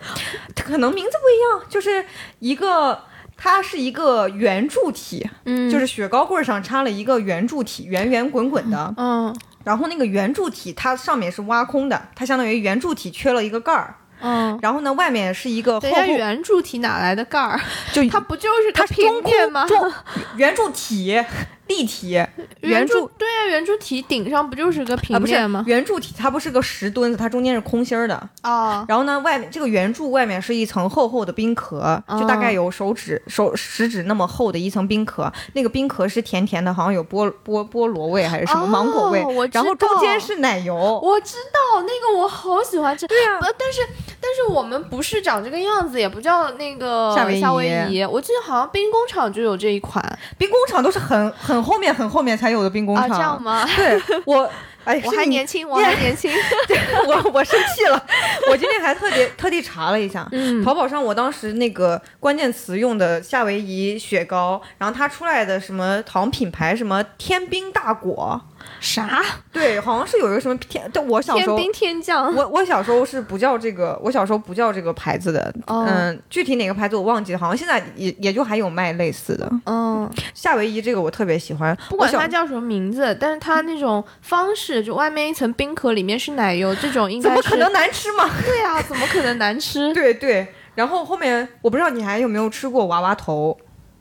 [0.55, 2.05] 可能名字不一样，就是
[2.39, 2.97] 一个。
[3.41, 14.59] 它是一个圆柱体，嗯，就是雪糕棍上插了一个圆柱体，圆圆滚滚的，嗯然后那个圆柱体它上面是挖空的，它相当于圆柱体缺了一个盖儿，嗯。
[14.61, 17.59] 然后呢外面是一个厚等圆柱体哪来的盖儿？
[17.93, 19.65] 就它不就是它中面吗？
[19.65, 19.91] 中
[20.35, 21.23] 圆柱体
[21.69, 22.21] 立体
[22.61, 23.11] 圆柱柱。
[23.17, 25.63] 对呀、圆柱体顶上不就是个平啊，不是面吗？
[25.65, 28.29] 圆柱体，它不是个石墩子，它中间是空心儿的。
[28.43, 35.31] 哦，然后呢，外面这个圆柱外面是一层厚厚的冰壳，就大概有手指、手食指那么厚的一层冰壳。
[35.53, 39.23] 那个冰壳是甜甜的，好像有菠菠菠萝味还是什么哦芒果味。
[39.23, 40.75] 我然后中间是奶油。
[40.75, 43.07] 我知道那个我好喜欢吃。
[43.07, 43.81] 对呀、呃，但是
[44.19, 48.03] 但是我们不是长这个样子，也不叫那个夏威夷夏威夷。
[48.03, 50.03] 我记得好像冰工厂就有这一款
[50.37, 53.17] 冰工厂都是很很后面很后面才有的冰工啊，厂。
[53.17, 53.67] 这样吗？
[53.75, 54.49] 对我，
[54.85, 56.31] 哎，我还年轻，我还年轻。
[57.07, 58.03] 我我生气了，
[58.49, 68.39] 我今天还特别特地查了一下，嗯淘宝上我当时那个关键词用的夏威夷雪糕，然后它出来的什么好像品牌什么天冰大果，
[68.79, 69.21] 啥？
[69.51, 71.55] 对，好像是有一个什么天，但我小时候。
[71.55, 72.33] 天兵天将。
[72.33, 79.49] 我我小时候是不叫这个，我小时候不叫这个牌子的，哦嗯，具体哪个牌子我忘记了，好像现在也也就还有卖类似的。
[79.65, 88.29] 嗯，夏威夷这个我特别喜欢，不管它叫什么名字，但是它那种方式，就外面一层冰壳，里面是奶油，这种应该怎么可能难吃嘛？
[88.45, 89.93] 对啊，怎么可能难吃？
[89.93, 93.57] 对对，然后后面我不知道你还有没有吃过娃娃头，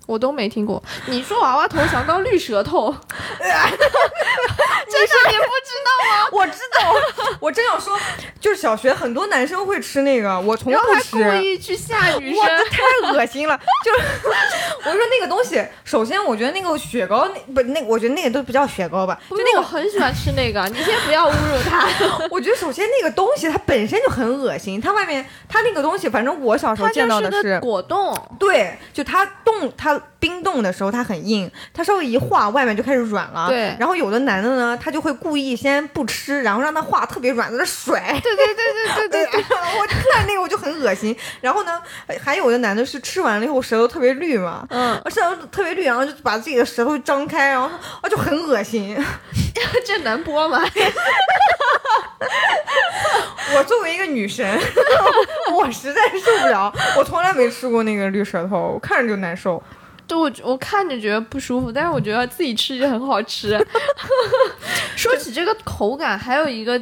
[0.09, 0.83] 我都没听过。
[1.07, 2.90] 你说娃娃头想到绿舌头，
[3.38, 5.37] 这是你
[5.85, 6.29] 道吗？
[6.33, 7.99] 我知道， 我正要说，
[8.40, 11.16] 就是小学很多男生会吃那个，我从不吃。
[11.16, 12.59] 故意去吓女哇，生。
[12.59, 13.59] 这太恶心了！
[13.85, 13.99] 就是
[14.88, 21.87] 我说那个东西，首先我觉得那个雪糕，那不那，我觉得那个都不叫雪糕吧，就就那个，我很喜欢吃那个，你先不要侮辱它。
[22.31, 33.49] 我觉得首先那个东西它本身就很恶心，它外面它那个东西，反正我小时候见到的就是果冻，对，就它冻，它冰冻的时候它很硬，它稍微一化，外面就开始软了。
[33.49, 38.00] 对然后有的男的呢，他就会故意先不吃，然后让它化特别软，在那甩。
[38.22, 39.42] 对对对对对对对，
[39.78, 41.16] 我看那个我就很恶心。
[41.40, 41.80] 然后呢，
[42.24, 47.68] 还有的男的是吃完了以后舌头特别绿嘛，嗯，舌头特别绿，然后就把自己的舌头张开，然后
[48.00, 48.96] 啊就很恶心。
[49.87, 50.61] 这能播吗？
[53.56, 54.46] 我作为一个女神，
[55.52, 59.62] 我实在受不了，我从来没吃过那个绿舌头，我看着就难受。
[60.09, 63.64] 对我我看着觉得不舒服，但是我觉得自己吃就很好吃。
[64.97, 66.77] 说起这个口感，还有一个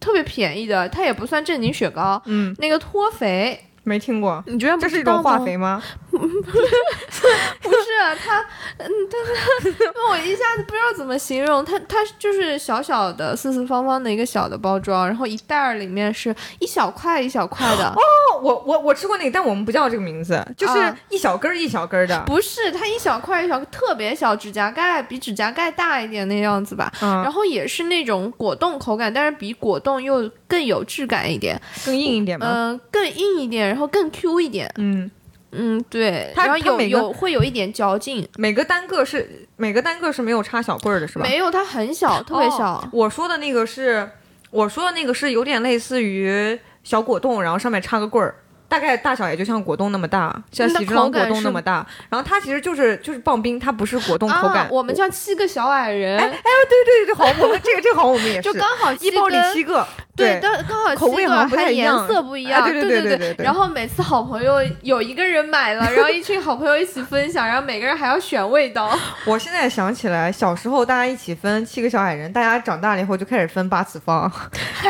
[0.00, 5.82] 特别便宜的，它也不算正经雪糕，嗯，那个脱肥，没听过，你觉得这是一种化肥吗？
[7.62, 7.86] 不是
[8.24, 8.44] 它，
[8.78, 9.16] 嗯，它
[9.70, 22.22] 它，我一下子不知道怎么形容它，它就是小小的四四方方的一个小的包装，然后一袋儿里面是一小块一小块的，哦，我我我吃过那个，但我们不叫这个名字，就是啊一小根儿一小根儿的。
[22.26, 26.92] 不是它一小块一小特别小，指甲盖比指甲盖大一点那样子吧。
[27.00, 32.46] 嗯，然后也是那种果冻口感，但是比果冻又更有质感一点，更硬一点吗？
[32.50, 35.10] 嗯、更硬一点，然后更 Q 一点，嗯，
[35.52, 41.24] 嗯，对，它然后有有会有一点嚼劲，每个单个是每个单个是没有插小棍儿的，是吧？
[41.24, 44.10] 没有它很小，特别小，哦我说的那个是，
[44.50, 48.34] 我说的那个是有点类似于小果冻，然后上面插个棍儿。
[48.72, 51.86] 大概大小也就像果冻那么大，像喜之郎果冻那么大。
[52.08, 54.64] 然后它其实就是就是棒冰，它不是果冻口感。
[54.64, 54.68] 啊。
[54.70, 59.86] 我们叫七个小矮人，哎哎，对对对，好，我们这个这个好，我们也是就刚好一包里七个。
[60.14, 68.96] 对，刚刚好口味好像不七个还颜太一样色不一样，哎对对对对对对对然后每次好朋友有一个人买了， 然后一群好朋友一起分享，然后每个人还要选味道。
[69.24, 74.30] 我现在想起来，小时候大家一起分七个小矮人，大家长大了以后就开始分八次方，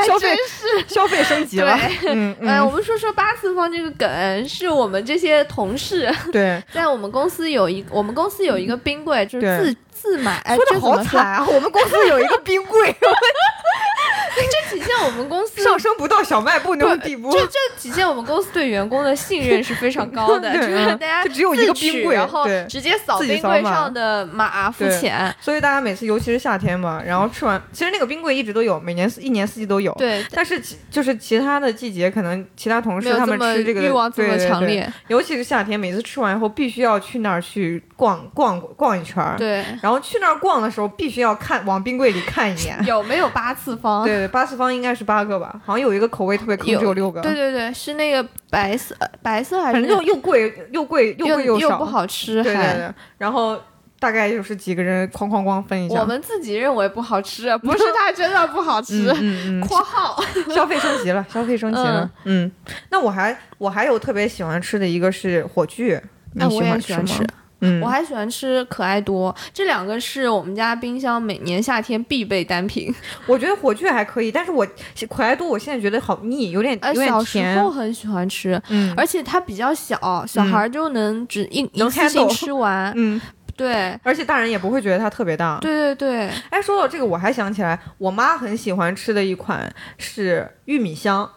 [0.05, 1.79] 消费是消费升级了。
[2.09, 10.81] 嗯哎、我嗯，们说说八次方这个梗，是我们这些同事对， 在我们公司有一，我们公司有一个冰柜，就是自自买，哎，说的？
[10.81, 11.47] 好惨啊！
[11.49, 12.89] 我们公司有一个冰柜，
[14.35, 17.31] 这体现我们公司上升不到小卖部那种地步。
[17.33, 25.35] 这这体现我们公司对员工的信任是非常高的， 就是嗯大家就只有一个冰柜然后直接扫冰柜上的码付钱。
[25.41, 29.93] 所以大家每次，尤其是夏天嘛，然后吃完，其实那个冰柜一直都有，每年四一年四季都有。
[29.95, 34.91] 对，但是就是其他的季节，可能其他同事他们吃这个欲望这么强烈。
[35.09, 39.37] 尤其是夏天，每次吃完以后必须要去那儿去逛逛逛一圈儿。
[39.39, 42.77] 对，然后去那儿逛的时候，必须要看往冰柜里看一眼。
[42.85, 44.05] 有没有八次方？
[44.05, 47.21] 对对，八次方应该是八个吧，好像有一个口味特别坑，只有六个。
[47.21, 53.57] 对对对，是那个白色，呃白色还是反正又又贵又贵又贵又少，不好吃，对对对，然后
[54.01, 56.01] 大概就是几个人哐哐哐分一下。
[56.01, 59.13] 我们自己认为不好吃，不是 它真的不好吃。
[59.21, 60.21] 嗯嗯（括号
[60.53, 62.11] 消费升级了，消费升级了。
[62.25, 62.51] 嗯，
[62.91, 67.27] 那我还我还有特别喜欢吃的一个是火炬，你喜欢吃吗？
[67.63, 72.95] 嗯，我还喜欢吃可爱多，这两个是我们家冰箱每年夏天必备单品。
[73.27, 74.67] 我觉得火炬还可以，但是我
[75.09, 83.21] 可爱多我现在觉得好腻，有点有点小时候很喜欢吃，嗯，而且它比较小，小孩就能只一一次性吃完， 嗯，
[83.57, 85.59] 对，而且大人也不会觉得它特别大。
[85.61, 86.31] 对对对。
[86.51, 91.31] 哎，说到这个，我还想起来，我妈很喜欢吃的一款是玉米香。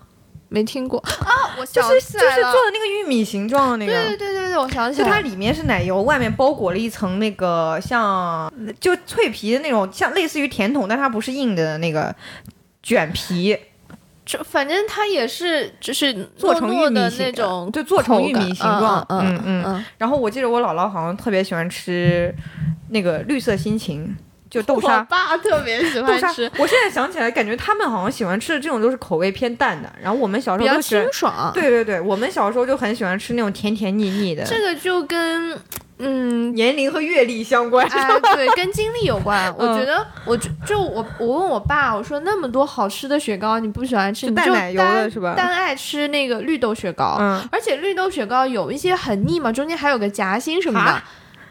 [0.56, 12.16] 没听过啊，我就是就是做的那个玉米形状的那个，对对对对对，我想起来，就它里面是奶油，外面包裹了一层那个像就脆皮的那种，像类似于甜筒，但它不是硬的那个
[12.82, 13.58] 卷皮。
[14.26, 19.06] 就反正它也是就是做成玉米那种，对，做成玉米形状。
[19.10, 19.86] 嗯嗯嗯。
[20.00, 22.34] 然后我记得我姥姥好像特别喜欢吃
[22.90, 24.16] 那个绿色心情。
[24.56, 26.50] 就豆沙，我爸特别喜欢吃。
[26.58, 29.92] 我现在想起来，感觉他们好像喜欢吃的这种都是口味偏淡的。
[30.02, 31.52] 然后我们小时候比较清爽。
[31.54, 34.46] 对对对，我们小时候就很喜欢吃那种甜甜腻腻的。
[34.46, 35.60] 这个就跟
[35.98, 39.54] 嗯年龄和阅历相关，哎， 对，跟经历有关。
[39.58, 45.34] 我觉得，我就就我我问我爸，我说那么多好吃的雪糕，你不喜欢吃，你就奶油的是吧？
[45.36, 47.18] 单爱吃那个绿豆雪糕。
[47.20, 51.02] 嗯，而且绿豆雪糕有一些很腻嘛，中间还有个夹心什么的。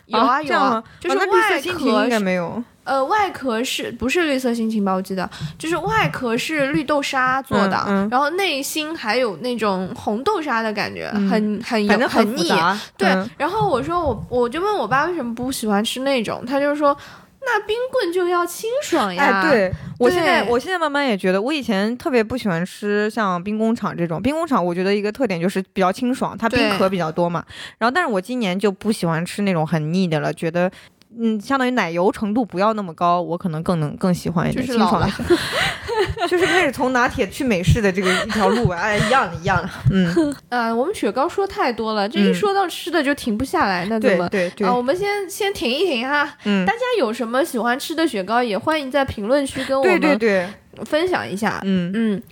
[0.07, 1.27] 有啊有啊，就是外
[1.62, 2.62] 壳应该没有。
[2.85, 4.92] 呃，外壳是不是绿色心情吧？
[4.92, 12.53] 我记得就是外壳是绿豆沙做的，然后内心还有那种红豆沙的感觉，很很很很腻。
[12.99, 16.94] 对，嗯、然后我说我我就问我爸为什么不喜欢吃那种，他就说
[17.40, 19.40] 那冰棍就要清爽呀。
[19.42, 27.42] 哎，对我现在我现在慢慢也觉得，我以前特别不喜欢吃像冰工厂这种，冰工厂我觉得一个特点就是比较清爽，它冰壳比较多嘛。
[27.79, 30.70] 然后但是我今年就不喜欢吃那种很腻的了，觉得。
[31.18, 35.09] 嗯，相当于奶油程度不要那么高，我可能更能更喜欢一点清爽。
[36.29, 39.70] 就是开始从拿铁去美式的这个一条路吧，哎，一样的，一样的。
[39.90, 44.29] 嗯， 呃，我们雪糕说太多了，这一说到吃的就停不下来，那怎么？
[44.29, 46.29] 对对啊，我们先先停一停哈。
[46.44, 51.61] 嗯，大家有什么喜欢吃的雪糕，也欢迎在评论区跟我们对对对分享一下。
[51.64, 52.22] 嗯嗯。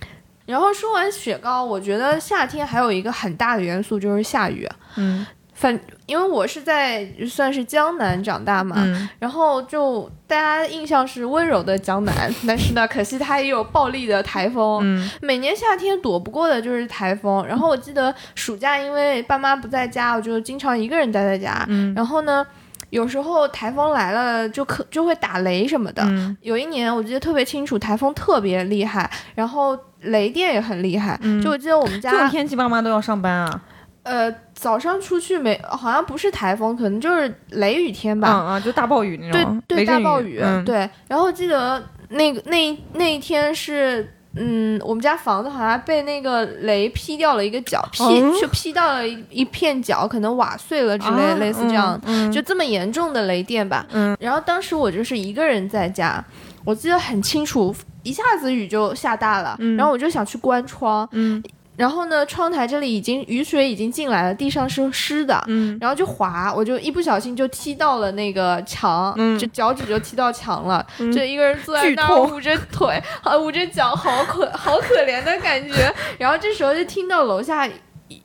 [0.45, 4.67] 然后说完雪糕，我觉得夏天还有一个很大的元素就是下雨。
[4.97, 5.25] 嗯。
[5.53, 8.75] 反，因为我是在算是江南长大嘛，
[9.19, 14.81] 然后就大家印象是温柔的江南，但是呢，可惜它也有暴力的台风。
[14.83, 17.45] 嗯，每年夏天躲不过的就是台风。
[17.45, 21.63] 然后我记得暑假因为爸妈不在家，我就经常一个人待在家。
[21.69, 22.45] 嗯，然后呢，
[22.89, 26.03] 有时候台风来了就可就会打雷什么的。
[26.41, 31.19] 有一年我记得特别清楚，台风特别厉害，然后雷电也很厉害。
[31.43, 33.61] 就我记得我们家这种天气爸妈都要上班啊。
[34.03, 38.29] 呃，早上出去没，好像不是台风，可能就是雷雨天吧。
[38.29, 39.61] 嗯嗯，就大暴雨那种。
[39.67, 40.39] 对对，大暴雨。
[40.43, 40.63] 嗯。
[40.65, 48.03] 对，然后记得那个那那一天是，嗯，我们家房子好像被那个雷劈掉了一个角，劈
[48.41, 51.97] 就劈到了一一片角，可能瓦碎了之类，类似这样，
[52.29, 53.85] 就这么严重的雷电吧。
[53.93, 54.17] 嗯。
[54.19, 56.21] 然后当时我就是一个人在家，
[56.65, 61.07] 我记得很清楚，一下子雨就下大了，然后我就想去关窗。
[61.13, 61.41] 嗯。
[61.75, 75.93] 然后呢，窗台这里已经雨水已经进来了，地上是湿的，嗯，然后就滑，我就一不小心就踢到了那个墙，嗯，就脚趾就踢到墙了，就一个人坐在那儿捂着腿，啊，捂着脚，好可好可怜的感觉。
[76.19, 77.67] 然后这时候就听到楼下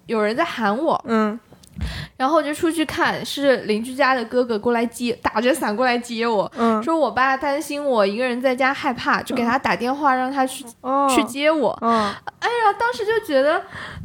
[0.06, 1.38] 有人在喊我，嗯。
[2.18, 10.64] 然后我就出去看，是邻居家的哥哥过来接，打着伞过来接我，嗯，说我爸担心我一个人在家害怕，就给他打电话让他去
[11.08, 11.78] 去接我。
[11.80, 11.90] 嗯，
[12.40, 13.62] 哎呀，当时就觉得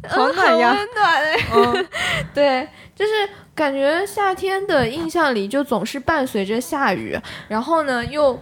[0.08, 1.86] 好暖呀，温暖哎。
[2.32, 3.12] 对，就是
[3.54, 8.38] 感觉夏天的印象里就总是伴随着下雨，然后呢又。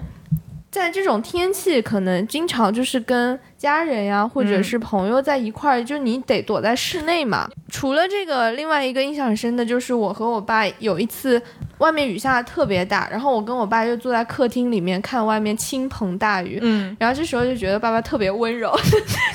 [0.71, 7.49] 在这种天气，可能经常就是跟家人呀，或者是朋友在一块儿，就你得躲在室内嘛。
[7.71, 11.41] 除了这个，另外一个印象很深的就是我和我爸有一次，
[11.79, 18.73] 外面雨下的特别大，然后我跟我爸就坐在客厅里面看外面倾盆大雨，嗯，然后这时候就觉得爸爸特别温柔，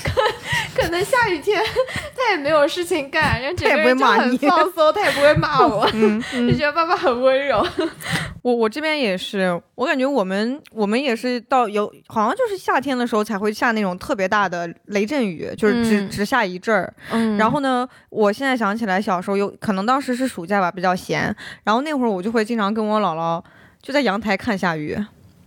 [0.03, 0.21] 可
[0.83, 1.63] 可能下雨天
[2.13, 7.65] 他也没有事情干，然后整个人就很放松， 他也不会骂我，嗯，就觉得爸爸很温柔。
[8.43, 16.91] 我我这边也是，我感觉我们我们也是到有好像就是夏天的时候才会下那种特别大的雷阵雨，就是只只下一阵儿。
[17.11, 23.41] 嗯，然后呢，我现在想起来小时候有可能当时是暑假吧，比较闲，然后那会儿我就会经常跟我姥姥
[23.82, 24.97] 就在阳台看下雨。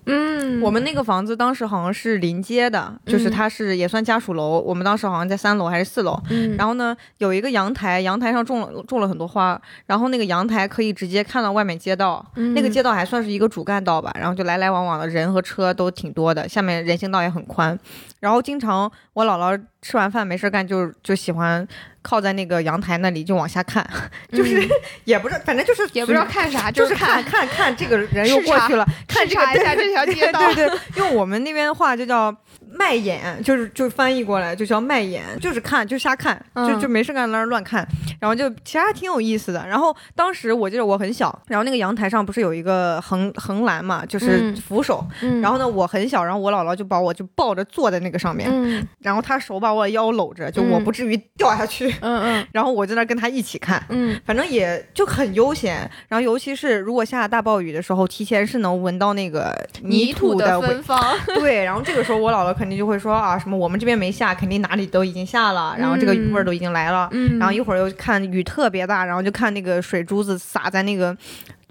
[0.06, 4.58] 嗯，我们那个房子当时好像是临街的，就是它是也算家属楼。
[4.60, 6.20] 我们当时好像在三楼还是四楼。
[6.30, 17.78] 嗯，然后呢，有一个阳台，阳台上种了种了很多花，然后那个阳台可以直接看到外面街道，嗯那个街道还算是一个主干道吧，然后就来来往往的人和车都挺多的，下面人行道也很宽，
[18.20, 21.66] 然后经常我姥姥吃完饭没事干就就喜欢
[22.02, 23.88] 靠在那个阳台那里就往下看，
[24.30, 24.68] 就是、
[25.04, 32.34] 也不是，反正就是嗯也不知道看啥，就是看看看这个人又过去了，看一下这条街道对对对，用我们那边的话就叫
[32.72, 36.80] 卖眼，就是就翻译过来就叫卖眼，就是看就瞎看，就嗯。
[36.80, 37.86] 就没事干在那儿乱看，
[38.18, 39.66] 然后就其实还挺有意思的。
[39.66, 48.86] 然后当时我记得我很小，然后那个阳台上不是有一个横横栏嘛，就是嗯扶手，嗯，然后呢我很小，然后我姥姥就把我就抱着坐在那个上面，嗯。
[49.00, 50.84] 然后她手把我的腰搂着，就我嗯。
[50.84, 52.46] 不至于掉下去，嗯嗯。
[52.52, 53.82] 然后我在那儿跟她一起看。
[53.90, 54.18] 嗯。
[54.24, 60.98] 反正也就很悠闲，然后尤其是如果下大暴雨的时候，提前是能闻到那个泥土的味芬芳，
[61.36, 71.16] 对，然后这个时候我姥姥肯定就会说啊，什么我们这边没下，肯定哪里都已经下了，然后这个雨味儿都已经来了，嗯，然后一会儿又看雨特别大，然后就看那个水珠子洒在那个。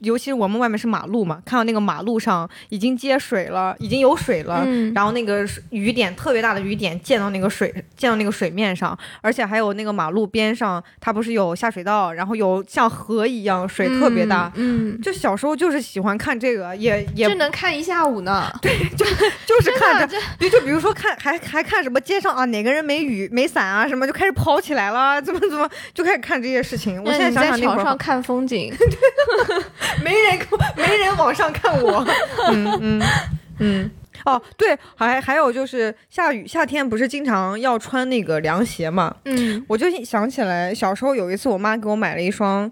[0.01, 4.93] 尤其是我们外面是马路嘛，看到那个马路上已经接水了，已经有水了，嗯。
[4.93, 14.51] 然后那个雨点特别大的雨点溅到那个水，溅到那个水面上，而且还有那个马路边上，它不是有下水道，然后有像河一样水特别大。
[14.55, 15.01] 嗯，嗯。
[15.01, 19.05] 就小时候就是喜欢看这个，也也这能看一下午呢， 对就
[19.45, 27.01] 就是看着真的，对，就比如说看还还看什么街上啊哪个人没雨没伞啊什么，就开始跑起来了，怎么怎么就开始看这些事情。
[27.03, 27.75] 我现在想想那会儿。
[27.75, 28.73] 床上看风景，
[30.03, 30.39] 没人
[30.75, 32.05] 没人往上看我，
[32.51, 33.03] 嗯嗯
[33.59, 33.91] 嗯。
[34.25, 39.15] 哦，对，还还有就是下雨，夏天不是经常要穿那个凉鞋嘛？
[39.23, 42.69] 嗯我就想起来，小时候有一次，我妈给我买了一双，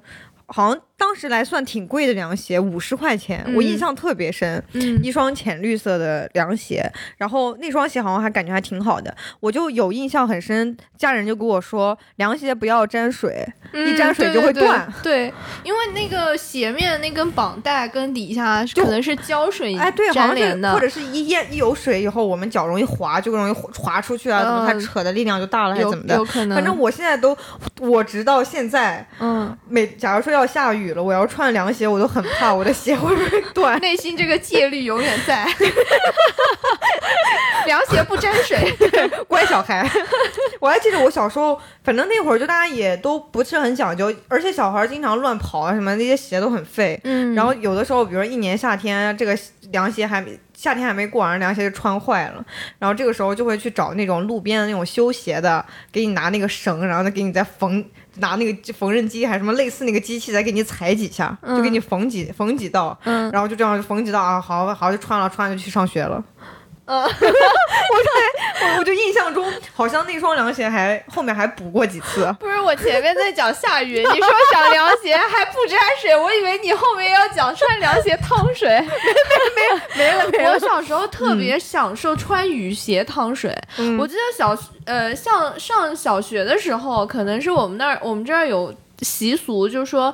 [0.47, 4.61] 好像当时来算挺贵的凉鞋，五十块钱，我印嗯象特别深。
[4.73, 10.75] 嗯一双浅绿色的凉鞋，然后那双鞋好像还感觉还挺好的，我就有印象很深。
[10.97, 14.87] 家人就跟我说，凉鞋不要沾水，一沾水就会断。
[14.87, 15.33] 嗯对，对
[15.63, 26.25] 因为那个鞋面那根绑带跟底下可能是胶水哎，对，好像是，粘连的，或者是一淹一有水以后，我们脚容易滑，就容易滑出去啊，怎么它嗯扯的力量就大了，还是怎么的有？
[26.25, 27.37] 可能，反正我现在都，
[27.79, 33.79] 我直到现在，嗯，每假如说要下雨了，我要穿凉鞋，我都很怕我的鞋会不会 断。
[33.79, 35.47] 内心这个戒律永远在，
[37.65, 38.73] 凉鞋不沾水，
[39.27, 39.89] 乖小孩。
[40.59, 46.99] 我还记得我小时候，反正那会儿就大家也都不是很讲究，而且小孩经常乱跑啊什么，那些鞋都很废。
[47.03, 49.37] 嗯然后有的时候，比如说一年夏天，这个
[49.71, 52.43] 凉鞋还没夏天还没过完，凉鞋就穿坏了。
[52.79, 57.83] 然后这个时候就会去找那种路边的那种修鞋的，给你拿那个绳，然后再给你再缝，
[58.19, 62.97] 拿那个缝纫机还是什么类似那个机器再给你裁几下，就给你缝几缝几道。
[63.03, 66.23] 嗯然后就这样缝几道啊，好好就穿了，穿了就去上学了。
[66.87, 72.33] 嗯， 我在我我就印象中好像那双凉鞋还后面还补过几次。
[72.39, 78.69] 不是我前面在讲下雨，你说讲凉鞋还不沾水，我以为你后面要讲穿凉鞋趟水。
[79.97, 80.53] 没了没没了。
[80.53, 83.53] 我小时候特别享受穿雨鞋趟水。
[83.77, 90.13] 嗯我记得小呃，像上小学的时候，可能是我们那儿我们这儿有习俗，就是说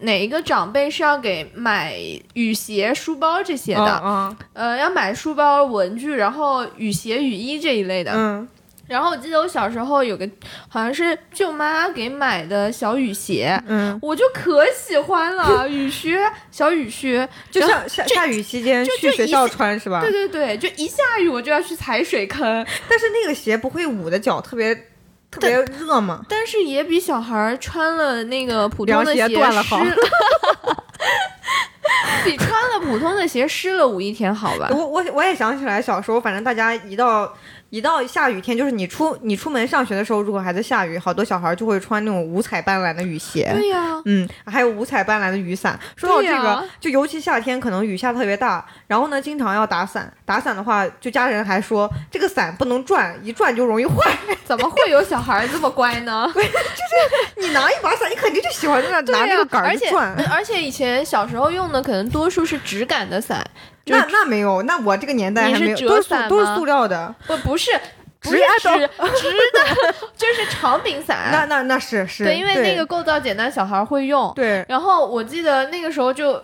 [0.00, 1.94] 哪一个长辈是要给买
[2.34, 8.12] 雨鞋、书包这些的，嗯呃，要买书包、文具，然后雨鞋、雨衣这一类的。
[8.14, 8.48] 嗯
[8.90, 10.28] 然后我记得我小时候有个
[10.66, 13.56] 好像是舅妈给买的小雨鞋。
[13.68, 16.18] 嗯，我就可喜欢了， 雨靴、
[16.50, 20.00] 小雨靴，就像下下雨期间就去学校穿是吧？
[20.02, 22.42] 对对对，就一下雨我就要去踩水坑，
[22.88, 24.76] 但是那个鞋不会捂的脚特别
[25.30, 26.24] 特别热嘛？
[26.28, 29.78] 但是也比小孩穿了那个普通的鞋的湿断了好
[32.24, 34.68] 比穿了普通的鞋湿了五一天好吧？
[34.72, 37.32] 我我我也想起来，小时候反正大家一到
[37.70, 43.48] 一到下雨天，就是你出你出门上学的时候，如果还在下雨，好多小孩就会穿那种五彩斑斓的雨鞋。
[43.54, 45.78] 对呀、嗯，还有五彩斑斓的雨伞。
[45.96, 50.12] 说到这个，就尤其夏天，可能雨下特别大，然后呢，经常要打伞。
[50.24, 54.18] 打伞的话，就家人还说这个伞不能转，一转就容易坏。
[54.44, 56.28] 怎么会有小孩儿这么乖呢？
[56.34, 56.48] 就是
[57.36, 60.12] 你拿一把伞，你肯定就喜欢在那拿那个杆儿而且去转。
[60.28, 63.44] 而且以前小时候用的可能多数是直杆的伞，
[63.79, 67.14] 就那那没有，那我这个年代还没有，折都是都是塑料的。
[67.26, 67.70] 不不是
[68.22, 71.28] 不直直直的，就是长柄伞。
[71.32, 74.30] 那那那是是，对，因为那个构造简单，小孩会用。
[74.36, 76.42] 对，然后我记得那个时候就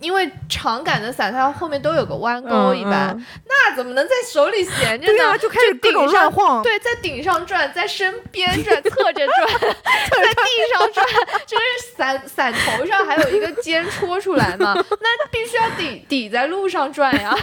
[0.00, 5.12] 因为长杆的伞它后面都有个弯钩，嗯一般、嗯那怎么能在手里闲着呢？
[5.12, 6.62] 对啊，就开始各种顶上乱晃。
[6.62, 11.06] 对，在顶上转，在身边转，侧着转， 在地上转，
[11.46, 17.36] 就是伞伞头上还有一个尖戳出来嘛，那必须要抵抵在路上转呀。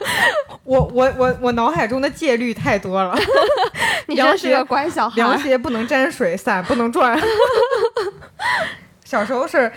[0.64, 3.16] 我我我我脑海中的戒律太多了，
[4.06, 5.38] 你凉鞋真是个乖小孩凉。
[5.38, 7.20] 鞋不能沾水，伞不能转。
[9.04, 9.70] 小时候是，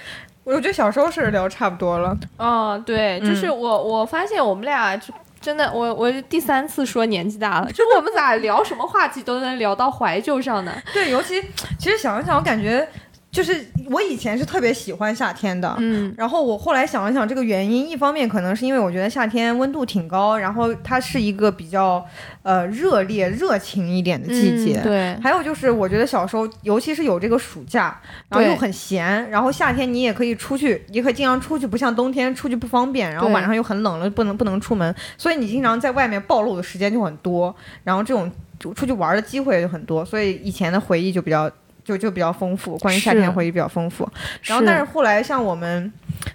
[0.43, 2.15] 我觉得小时候是聊差不多了。
[2.37, 10.73] 嗯，对，就是嗯我我发现我们俩就真的，我我第三次说年纪大了，就我们咋聊什么话题都能聊到怀旧上呢？
[10.93, 11.41] 对，尤其
[11.77, 12.87] 其实想一想，我感觉
[13.33, 22.05] 就是我以前是特别喜欢夏天的，嗯然后我后来想了想，这个原因，一方面可能是因为我觉得夏天温度挺高，然后它是一个比较
[22.43, 24.79] 呃热烈、热情一点的季节。
[24.81, 41.49] 嗯对，还有就是，我觉得小时候，尤其是有这个暑假，然后又很闲，然后夏天你也可以出去，也可以经常出去，不像冬天出去不方便，然后晚上又很冷了，不能不能出门，所以你经常在外面暴露的时间就很多，然后这种出去玩的机会也就很多，所以以前的回忆就比较
[41.83, 44.07] 就就比较丰富，关于夏天是回忆比较丰富。
[44.43, 45.91] 然后，但是后来像我们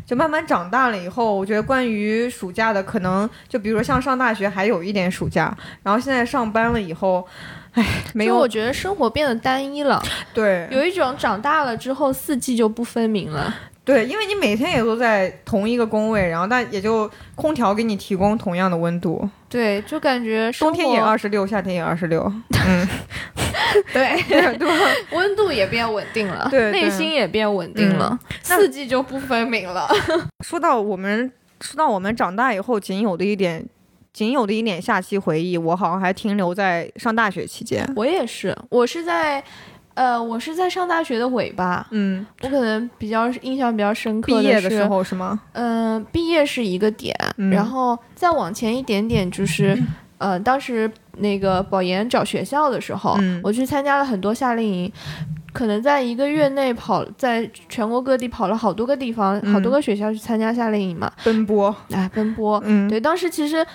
[0.06, 7.26] 就慢慢长大了以后，我觉得关于暑假的，可能就比如说像上大学还有一点暑假，然后现在上班了以后，
[7.72, 7.84] 唉，
[8.14, 10.02] 没有就我觉得生活变得单一了，
[10.34, 13.54] 对有一种长大了之后四季就不分明了。
[13.88, 22.20] 对，因为你每天也都在同一个工位，然后但也就空调给你提供同样的温度，对，就感觉冬天也二十六，夏天也二十六，
[22.68, 22.86] 嗯，
[23.94, 24.74] 对，对对 吧？
[25.12, 28.18] 温度也变稳定了， 对对内心也变稳定了，
[28.50, 29.88] 那四季就不分明了。
[30.44, 31.32] 说到我们，
[31.62, 33.64] 说到我们长大以后仅有的一点。
[34.10, 37.88] 仅有的一点假期回忆，我好像还停留在上大学期间。
[37.94, 39.40] 我也是，我是在。
[39.98, 45.40] 呃，我是在上大学的尾巴，嗯，我可能比较印象比较深刻毕业的是时，候是吗？
[45.54, 49.76] 嗯、毕业是一个点，嗯然后再往前一点点就是，
[50.18, 54.92] 呃，当时那个保研找学校的时候，嗯我去参加了很多夏令营，
[55.52, 62.62] 可能在一个月内跑，在全国各地跑了好多个地方，嗯好多个学校去参加夏令营嘛，奔波，哎，奔波。
[62.64, 63.66] 嗯，对，当时其实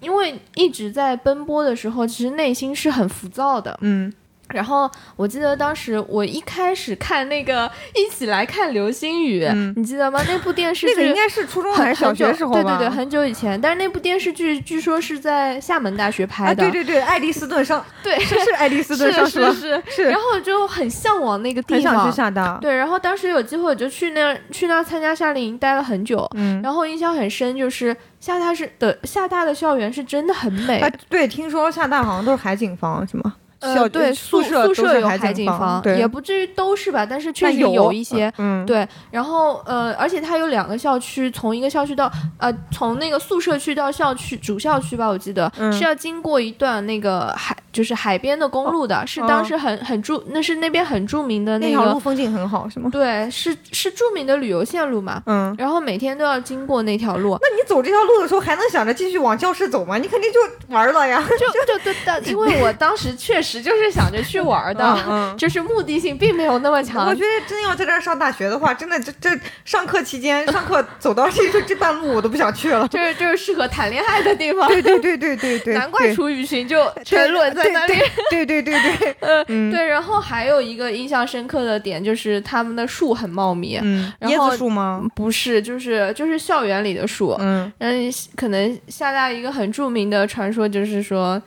[0.00, 3.78] 因为一直在奔波的时候，其实内心是很浮躁的。
[3.80, 4.12] 嗯
[4.54, 10.20] 然后我记得当时我一开始看那个《一起来看流星雨》嗯你记得吗？
[10.28, 12.62] 那部电视剧那个应该是初中还是小学时候吧？
[12.62, 13.60] 对对对，很久以前。
[13.60, 19.28] 但是那部电视剧据说是在厦门大学拍啊，的，对对对，爱丽斯顿上 对是是爱丽斯顿上吧？
[19.30, 19.82] 是是是。
[19.88, 22.16] 是然后就很向往那个地方很想方去。
[22.16, 22.58] 厦大。
[22.60, 26.28] 对，然后当时有机会我就去那儿去那儿参加夏令营，待了很久。
[26.34, 30.80] 嗯，然后印象很深，就是厦大是的厦大的校园是真的很美。
[30.80, 33.34] 啊，对，听说厦大好像都是海景房，是吗？
[33.62, 38.32] 呃，对，宿舍宿舍有海景房，对，也不至于都是吧，但是确实有有一些。
[38.38, 52.90] 嗯，对，然后呃，而且它有两个校区，从一个校区到呃，从那个宿舍区到校区主校区吧，我记得、嗯是要经过一段那个海，就是海边的公路的，是当时很很著，那是那边很著名的那条路，风景很好，是吗？
[52.92, 55.22] 对，是是著名的旅游线路嘛。
[55.26, 59.96] 嗯，然后每天都要经过那条路，那你走这条路的时候，还能想着继续往教室走吗？
[59.98, 61.22] 你肯定就玩了呀。
[61.38, 67.20] 就就就当，因为我当时确实就是想着去玩的，嗯嗯就是目的性并没有那么强我觉。
[67.20, 69.30] 得真要在这儿上大学的话，真的这这
[69.64, 72.86] 上课期间，上课走到这这这半路我都不想去了。
[72.88, 77.94] 这就是适合谈恋爱的地方，对对对对对对，难怪楚雨荨就沉沦在那里。
[78.30, 85.02] 对对对对， 呃，嗯对，然后还有一个印象深刻的点就是他们的树很茂密，嗯，椰然后子树吗？
[85.14, 87.34] 不是，就是就是校园里的树。
[87.40, 91.40] 嗯嗯，可能厦大一个很著名的传说就是说，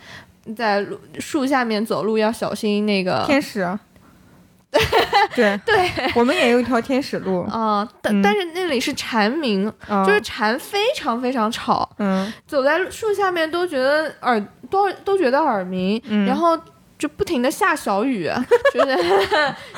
[0.53, 3.23] 在路树下面走路要小心那个。
[3.25, 3.79] 天使。
[5.33, 5.57] 对。
[5.65, 8.21] 对，我们也有一条天使路，啊、但、嗯。
[8.21, 12.31] 但是那里是蝉鸣，啊就是蝉非常非常吵，嗯。
[12.45, 14.39] 走在树下面都觉得耳
[14.69, 16.25] 都都觉得耳鸣，嗯。
[16.25, 16.59] 然后
[16.97, 18.29] 就不停的下小雨，
[18.73, 18.97] 就是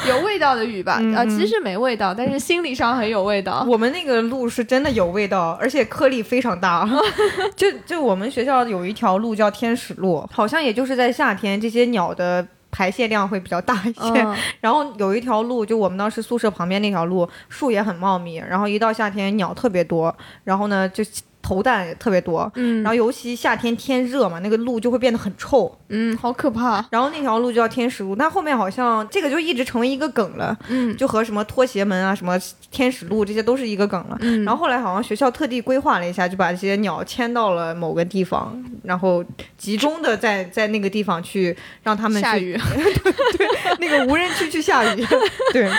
[0.07, 3.65] 有味道的雨吧，啊，其实没味道，但是心理上很有味道。
[3.67, 6.87] 我们那个路是真的有味道，而且颗粒非常大。
[7.55, 14.21] 就就我们学校有一条路叫天使路，好像也就是在夏天，这些鸟的排泄量会比较大一些。
[14.21, 21.03] 嗯， 然后有一条路，就我们当时宿舍旁边那条路，树也很茂密，然后一到夏天鸟特别多，然后呢就
[21.47, 22.51] 头蛋也特别多。
[22.55, 26.85] 嗯然后尤其夏天天热嘛，那个路就会变得很臭，嗯，好可怕。
[26.91, 32.37] 然后那条路就叫天使路，但后面好像这个就一直成为一个梗了，嗯就和什么拖鞋门啊、什么
[32.69, 34.17] 天使路这些都是一个梗了。
[34.21, 39.23] 嗯，然后后来好像学校特地规划了一下，就把这些鸟迁到了某个地方，然后
[39.57, 42.57] 集中的在在那个地方去让他们下雨。
[43.37, 43.47] 对
[43.79, 45.05] 那个无人区去下雨。
[45.53, 45.71] 对，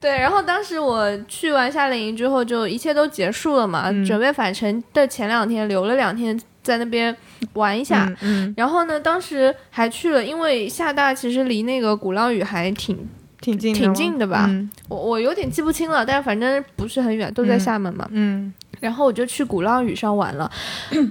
[0.00, 7.14] 对，然后当时我去完夏令营之后，就一切都结束了嘛，嗯准备返程的前两天留了两天在那边
[7.54, 8.06] 玩一下。
[8.22, 12.96] 嗯嗯，然后呢，当时还去了，因为厦大其实离那个鼓浪屿还挺，
[13.40, 14.46] 挺近的挺近的吧。
[14.48, 14.70] 嗯。
[14.88, 17.60] 我我有点记不清了，但是反正不是很远，都在嗯。
[17.60, 18.08] 厦门嘛。
[18.10, 20.50] 嗯，然后我就去鼓浪屿上玩了，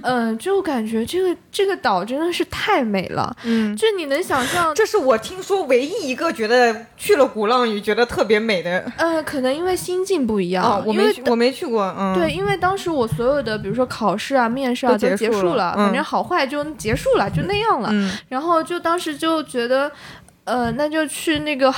[0.02, 8.84] 嗯、就感觉这个这个岛真的是太美了，嗯，就你能想象，这是我听说唯一一个觉得去了鼓浪屿觉得特别美的。
[8.96, 11.94] 呃，可能因为心境不一样，哦，我没，我没去过。
[11.98, 17.88] 嗯，对，，因为当时我所有的，比如说考试啊、面试啊都结结束了了，反嗯正好坏就结束了，就那样了。
[17.92, 19.90] 嗯然后就当时就觉得，
[20.44, 21.72] 呃，那就去那个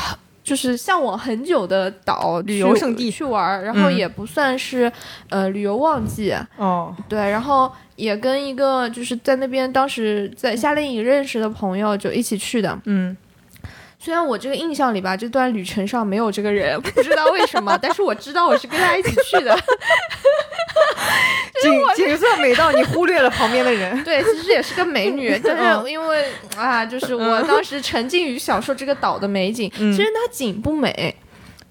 [0.49, 4.91] 就是向往很久的岛旅游胜地去玩，然后嗯也不算是、
[5.29, 12.79] 呃旅游旺季，哦，对，然后也跟一个就是在那边当时在夏令营认识的朋友就一起去的。
[12.87, 13.15] 嗯，
[13.99, 19.59] 虽然我这个印象里吧，这段旅程上没有这个人，不知道为什么，但是我知道我是跟他一起去的。
[21.61, 24.03] 景景色美到你忽略了旁边的人。
[24.05, 26.25] 对，其实也是个美女，但嗯是因为
[26.57, 31.15] 啊，就是我当时沉浸于享受这个岛的美景，嗯其实它景不美。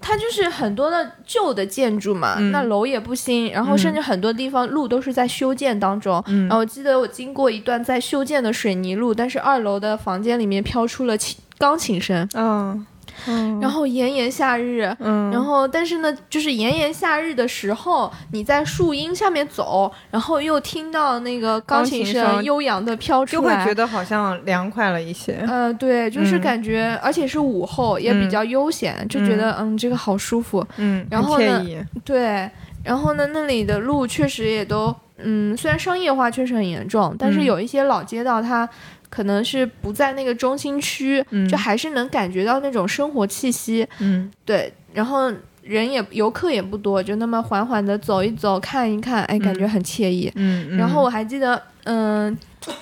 [0.00, 6.22] 它就是很多的旧的建筑嘛，嗯那楼也不新，然后甚至很多地方路都是在修建当中。
[6.28, 12.86] 嗯然后我记得我经过一段在修建的水泥路，但是二楼的房间里面飘出了琴钢琴声，嗯
[13.26, 25.44] 嗯，然后炎炎夏日，嗯，然后，但是呢，就是炎炎夏日的时候，你在树荫下面走，然后又听到那个钢琴声悠扬的飘就会出来，觉得好像凉快了一些。
[25.48, 30.64] 呃，对，就是嗯感觉，而且是午后，也比嗯较悠闲，就觉得嗯这个好舒服。
[30.76, 31.64] 嗯，然后呢。
[32.04, 32.48] 对，
[32.84, 38.68] 然后呢，那里的路确实也都，嗯，虽然商业化确实很严重，但是嗯有一些老街道它。
[39.08, 43.86] 可能是不在那个中心区，嗯就还是能感觉到那种生活气息。
[44.00, 45.32] 嗯对，然后
[45.62, 50.30] 人也游客也不多，就那么缓缓的走一走，看一看，哎，感觉很惬意。
[50.34, 52.36] 嗯，然后我还记得，嗯、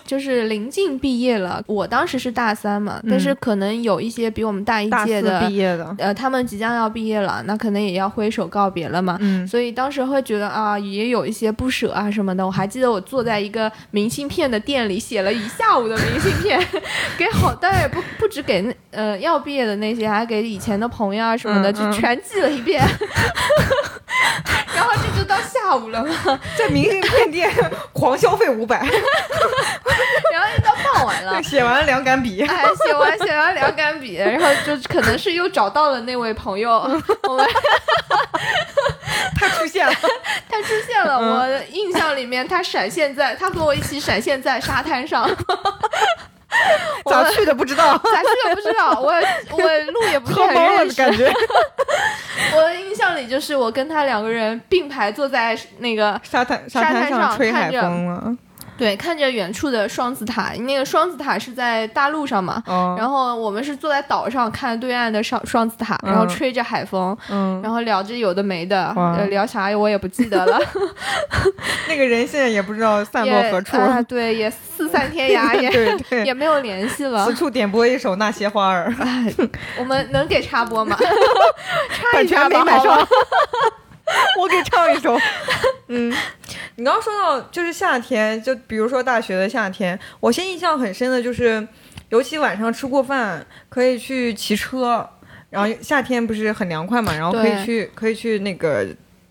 [0.04, 9.16] 就是临近毕业了，我当时是大三嘛，但是可能有一些比我们大一届的，毕业的，呃，他们即将要毕业了，那可能也要挥手告别了嘛。
[9.20, 12.46] 嗯所以当时会觉得啊，也有一些不舍啊什么的。
[12.46, 16.60] 我还记得我坐在一个明信片的店里，写了一下午的明信片，
[17.18, 22.82] 给好，当然也不不止给那呃要毕业的那些，还给以前的朋友啊什么的，就全寄了一遍。
[24.74, 24.90] 然后
[25.26, 26.02] 到下午了。
[26.04, 27.52] 吗， 在明信片店
[27.92, 28.78] 狂消费五百，
[30.32, 31.42] 然后一到傍晚了。
[31.42, 32.42] 写完两杆笔。
[32.42, 36.72] 哎，写完写完两杆笔，然后就可能是又找到了那位朋友，
[37.28, 37.46] 我们
[39.38, 39.94] 他出现了，
[40.48, 41.28] 他出现了，嗯。
[41.36, 46.35] 我的印象里面他闪现在，他和我一起闪现在沙滩上，我
[47.10, 49.12] 咋去的不知道，咋去的不知道，我
[49.52, 49.58] 我
[49.92, 51.32] 路也不是很认识，的感觉。
[52.54, 58.36] 我的印象里就是我跟他两个人并排坐在那个沙滩沙滩滩上吹海看着风了，
[58.76, 62.62] 对看着远处的双子塔，那个双子塔是在大陆上嘛。
[62.66, 68.94] 哦，然后我们是坐在岛上看对岸的双双子塔，然后嗯吹着海风，嗯，然后聊着有的没的，
[69.30, 70.58] 聊啥我也不记得了。
[71.88, 77.34] 那个人现在也不知道散落何处，啊，对，也四散天涯， 也对对也没有联系了此。
[77.34, 79.32] 处点播一首《那些花儿》，哎，
[79.78, 80.96] 我们能给插播吗？
[82.12, 83.08] 插一下吧，权没买好吧上。
[84.38, 85.18] 我给唱一首。
[85.88, 86.12] 嗯，
[86.76, 91.66] 你刚刚说到就是夏天，就比如说大学的夏天，我现在印象很深的就是，
[92.08, 95.08] 尤其晚上吃过饭可以去骑车，
[95.50, 98.86] 然后夏天不是很凉快嘛，然后可以去可以去那个。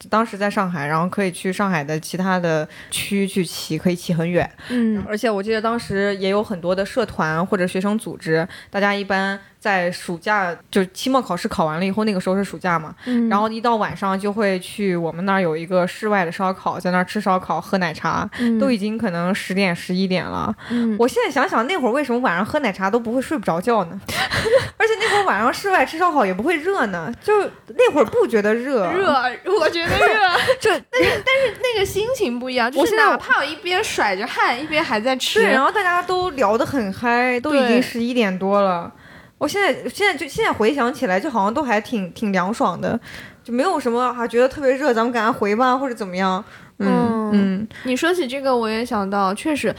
[0.07, 4.47] 当时在上海，然后可以去上海的其他的区去骑，可以骑很远。
[4.69, 20.53] 嗯而且我记得当时也有很多的社团或者学生组织，大家一般在暑假就期末考试考完了以后，那个时候是暑假嘛，嗯，然后一到晚上就会去我们那儿有一个室外的烧烤，在那儿吃烧烤、喝奶茶，嗯都已经可能十点、十一点了。
[20.69, 23.99] 嗯我现在想想，那会儿为什么晚上喝奶茶都不会睡不着觉呢？
[24.77, 27.33] 而且那会儿晚上室外吃烧烤也不会热呢，就
[27.69, 28.91] 那会儿不觉得热。
[28.91, 29.11] 热，
[29.59, 30.13] 我觉得热，
[30.61, 38.91] 这但是但是那个心情不一样，就是我现在哪怕我一边甩着汗，一边还在吃，对，然后大家都聊得很嗨，都已经十一点多了。
[39.37, 42.99] 我现在现在就现在回想起来，就好像都还挺挺凉爽的，
[43.43, 46.43] 就没有什么啊觉得特别热，咱们赶快回吧或者怎么样。
[46.77, 49.73] 嗯嗯嗯，你说起这个，我也想到，确实。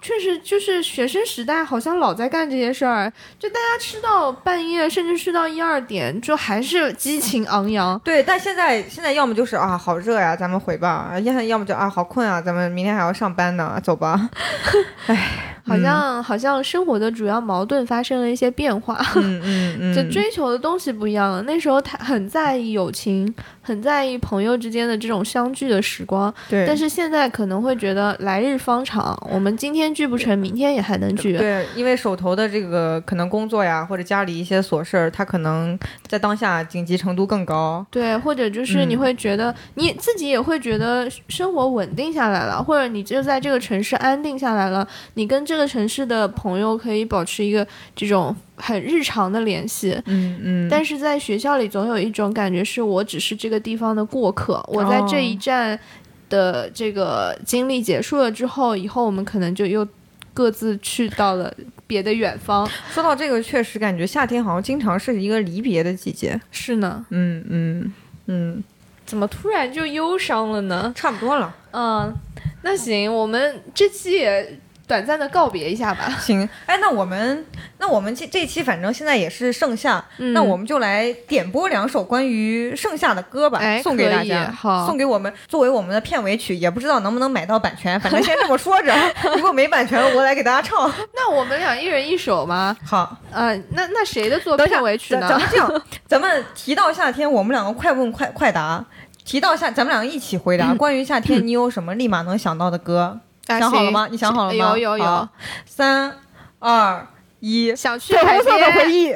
[0.00, 7.98] 确实，就是学生时代好像老在干这些事儿，就大家吃到半夜，甚至睡到一二点，就还是激情昂扬。
[8.04, 14.30] 对，但现在现在要么就是啊好热呀，咱们回吧；要要么就啊好困啊，咱们明天还要上班呢，走吧。
[15.06, 21.42] 唉，好像好像生活的主要矛盾发生了一些变化，嗯 嗯嗯，就追求的东西不一样了。
[21.42, 23.32] 那时候他很在意友情，
[23.70, 31.38] 很在意朋友之间的这种相聚的时光，对，但是现在可能会觉得来日方长，我们今天聚不成，明天也还能聚。
[31.38, 37.86] 对，因为手头的这个可能工作呀，或者家里一些琐事儿，他可能在当下紧急程度更高。
[37.92, 47.64] 对，或者就是你嗯会觉得、你自己也会觉得生活稳定下来了，或者你就在这个城市安定下来了，你跟这个城市的朋友可以保持一个
[47.94, 50.00] 这种很日常的联系。
[50.06, 55.80] 嗯嗯，但是在学校里总有一种感觉，是我只是这个地方的过客，我在这一哦站
[56.28, 59.86] 的这个经历结束了之后，以后我们可能就又
[60.32, 61.52] 各自去到了
[61.86, 62.68] 别的远方。
[62.92, 66.40] 说到这个，确实感觉夏天好像经常是一个离别的季节。
[66.52, 67.92] 是呢，嗯嗯
[68.26, 68.64] 嗯，
[69.04, 70.92] 怎么突然就忧伤了呢？
[70.94, 71.52] 差不多了。
[71.72, 72.14] 嗯，
[72.62, 74.58] 那行，我们这期也
[74.90, 76.08] 短暂的告别一下吧。
[76.20, 77.46] 行，哎，那我们
[77.78, 88.92] 那我们这这期反正现在也是盛夏，嗯那我们就来点播两首关于盛夏的歌吧，哎送给大家，好送给我们作为我们的片尾曲，也不知道能不能买到版权，反正先这么说着，
[89.36, 90.92] 如果没版权，我来给大家唱。
[91.14, 92.76] 那我们俩一人一首吗？
[92.84, 95.38] 好，呃，那那谁的做等一下片尾曲呢咱咱？
[95.38, 98.84] 们这样，咱们提到夏天，我们两个快问快快答。
[99.24, 100.74] 提到夏，咱们两个一起回答。
[100.74, 103.20] 关于夏天，你有什么立马能想到的歌？
[103.50, 104.08] 啊想好了吗？
[104.10, 104.70] 你想好了吗？
[104.70, 105.28] 有有有好，
[105.66, 106.16] 三
[106.58, 107.06] 二
[107.40, 108.90] 一，想去海粉红色的回。
[108.92, 109.12] 忆，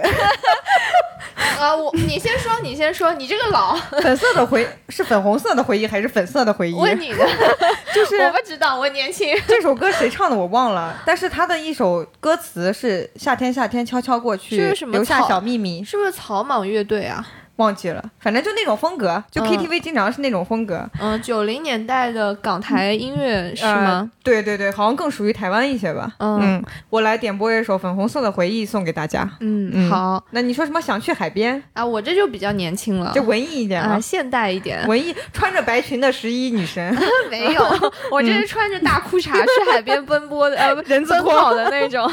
[1.59, 6.75] 啊， 我你先说，你先说，你这个老，粉色的回是粉红色的回忆还是粉色的回忆？
[6.75, 7.27] 问你的，
[7.95, 9.37] 就是我不知道，我年轻。
[9.47, 17.25] 这首歌谁唱的我忘了，但是他的一首歌词是“夏天夏天悄悄过去留下小秘密是不是草莽乐队啊？”，
[17.57, 24.11] 忘记了，反正就那种风格，就嗯 KTV 经常是那种风格，嗯，九零年代的港台音乐是呃吗？
[24.23, 26.13] 对对对，好像更属于台湾一些吧。
[26.19, 29.29] 嗯我来点播一首《粉红色的回忆》送给大家。
[29.41, 31.63] 嗯，嗯好那你说什么想去海边？
[31.75, 34.87] 啊，我这就比较年轻了，就文艺一点啊，啊，现代一点。
[34.89, 36.97] 文艺穿着白裙的十一女神，
[37.31, 37.63] 没有，
[38.11, 42.11] 我这是穿着大裤衩 去海边奔波的，呃，人字拖奔跑的那种。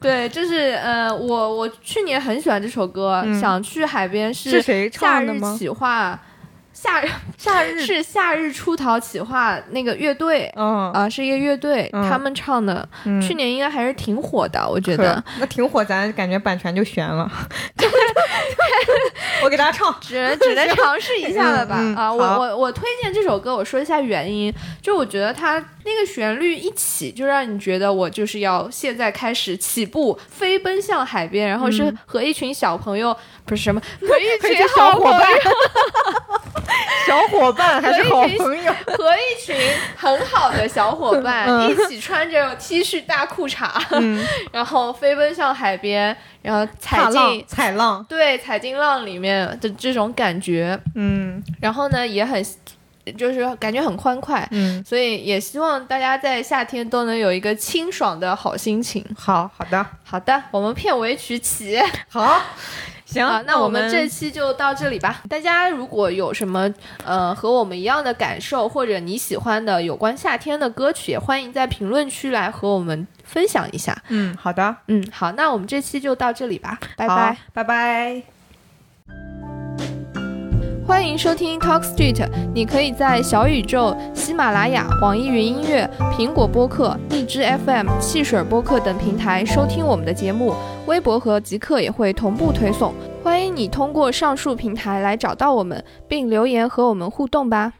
[0.00, 5.56] 对，就是呃，我我去年很喜欢这首歌，嗯想去海边是是谁夏日唱的吗？
[5.58, 6.18] 企划，
[6.72, 10.50] 夏日 夏日，是夏日出逃企划那个乐队。
[10.56, 15.22] 嗯，啊、是一个乐队，嗯他们唱的，嗯去年应该还是挺火的，我觉得。
[15.38, 17.30] 那挺火，咱感觉版权就悬了。
[19.42, 21.76] 我给大家唱，只能只能尝试一下了吧？
[21.96, 24.52] 啊，我我我推荐这首歌，我说一下原因，
[24.82, 31.98] 就我觉得它那个旋律一起，就让你觉得我就是要现在开始起步，飞奔向海边，然后是嗯。
[32.06, 35.22] 和一群小朋友，不是什么， 和一群群小伙伴。
[37.06, 38.72] 小伙伴还是好朋友？
[38.86, 39.56] 和一群
[39.96, 41.70] 很好的小伙伴、嗯。
[41.70, 47.44] 一起穿着 T 恤大裤衩，嗯， 然后飞奔向海边，然后踩进。
[47.48, 51.42] 踩浪，对，踩进浪里面的这种感觉，嗯。
[51.60, 52.44] 然后呢，也很，
[53.16, 59.04] 就是感觉很欢快，嗯，所以也希望大家在夏天都能有一个清爽的好心情。
[59.16, 61.80] 好好的，好的，我们片尾曲起。
[62.08, 62.40] 好，
[63.04, 65.22] 行好，那我我们这期就到这里吧。
[65.28, 66.72] 大家如果有什么
[67.04, 73.96] 呃和我们一样的感受，或者你喜欢的有关夏天的歌曲，也欢迎在评论区来和我们分享一下。
[74.08, 78.39] 嗯，好的，嗯，好，那我们这期就到这里吧，拜拜。，拜拜。
[80.90, 85.88] 欢迎收听 Talk Street，你可以在小宇宙、喜马拉雅、网易云音乐、
[86.18, 90.52] 苹果播客、荔枝 FM、汽水播客等平台收听我们的节目，
[90.86, 92.92] 微博和极客也会同步推送。
[93.22, 97.72] 欢迎你通过上述平台来找到我们，并留言和我们互动吧。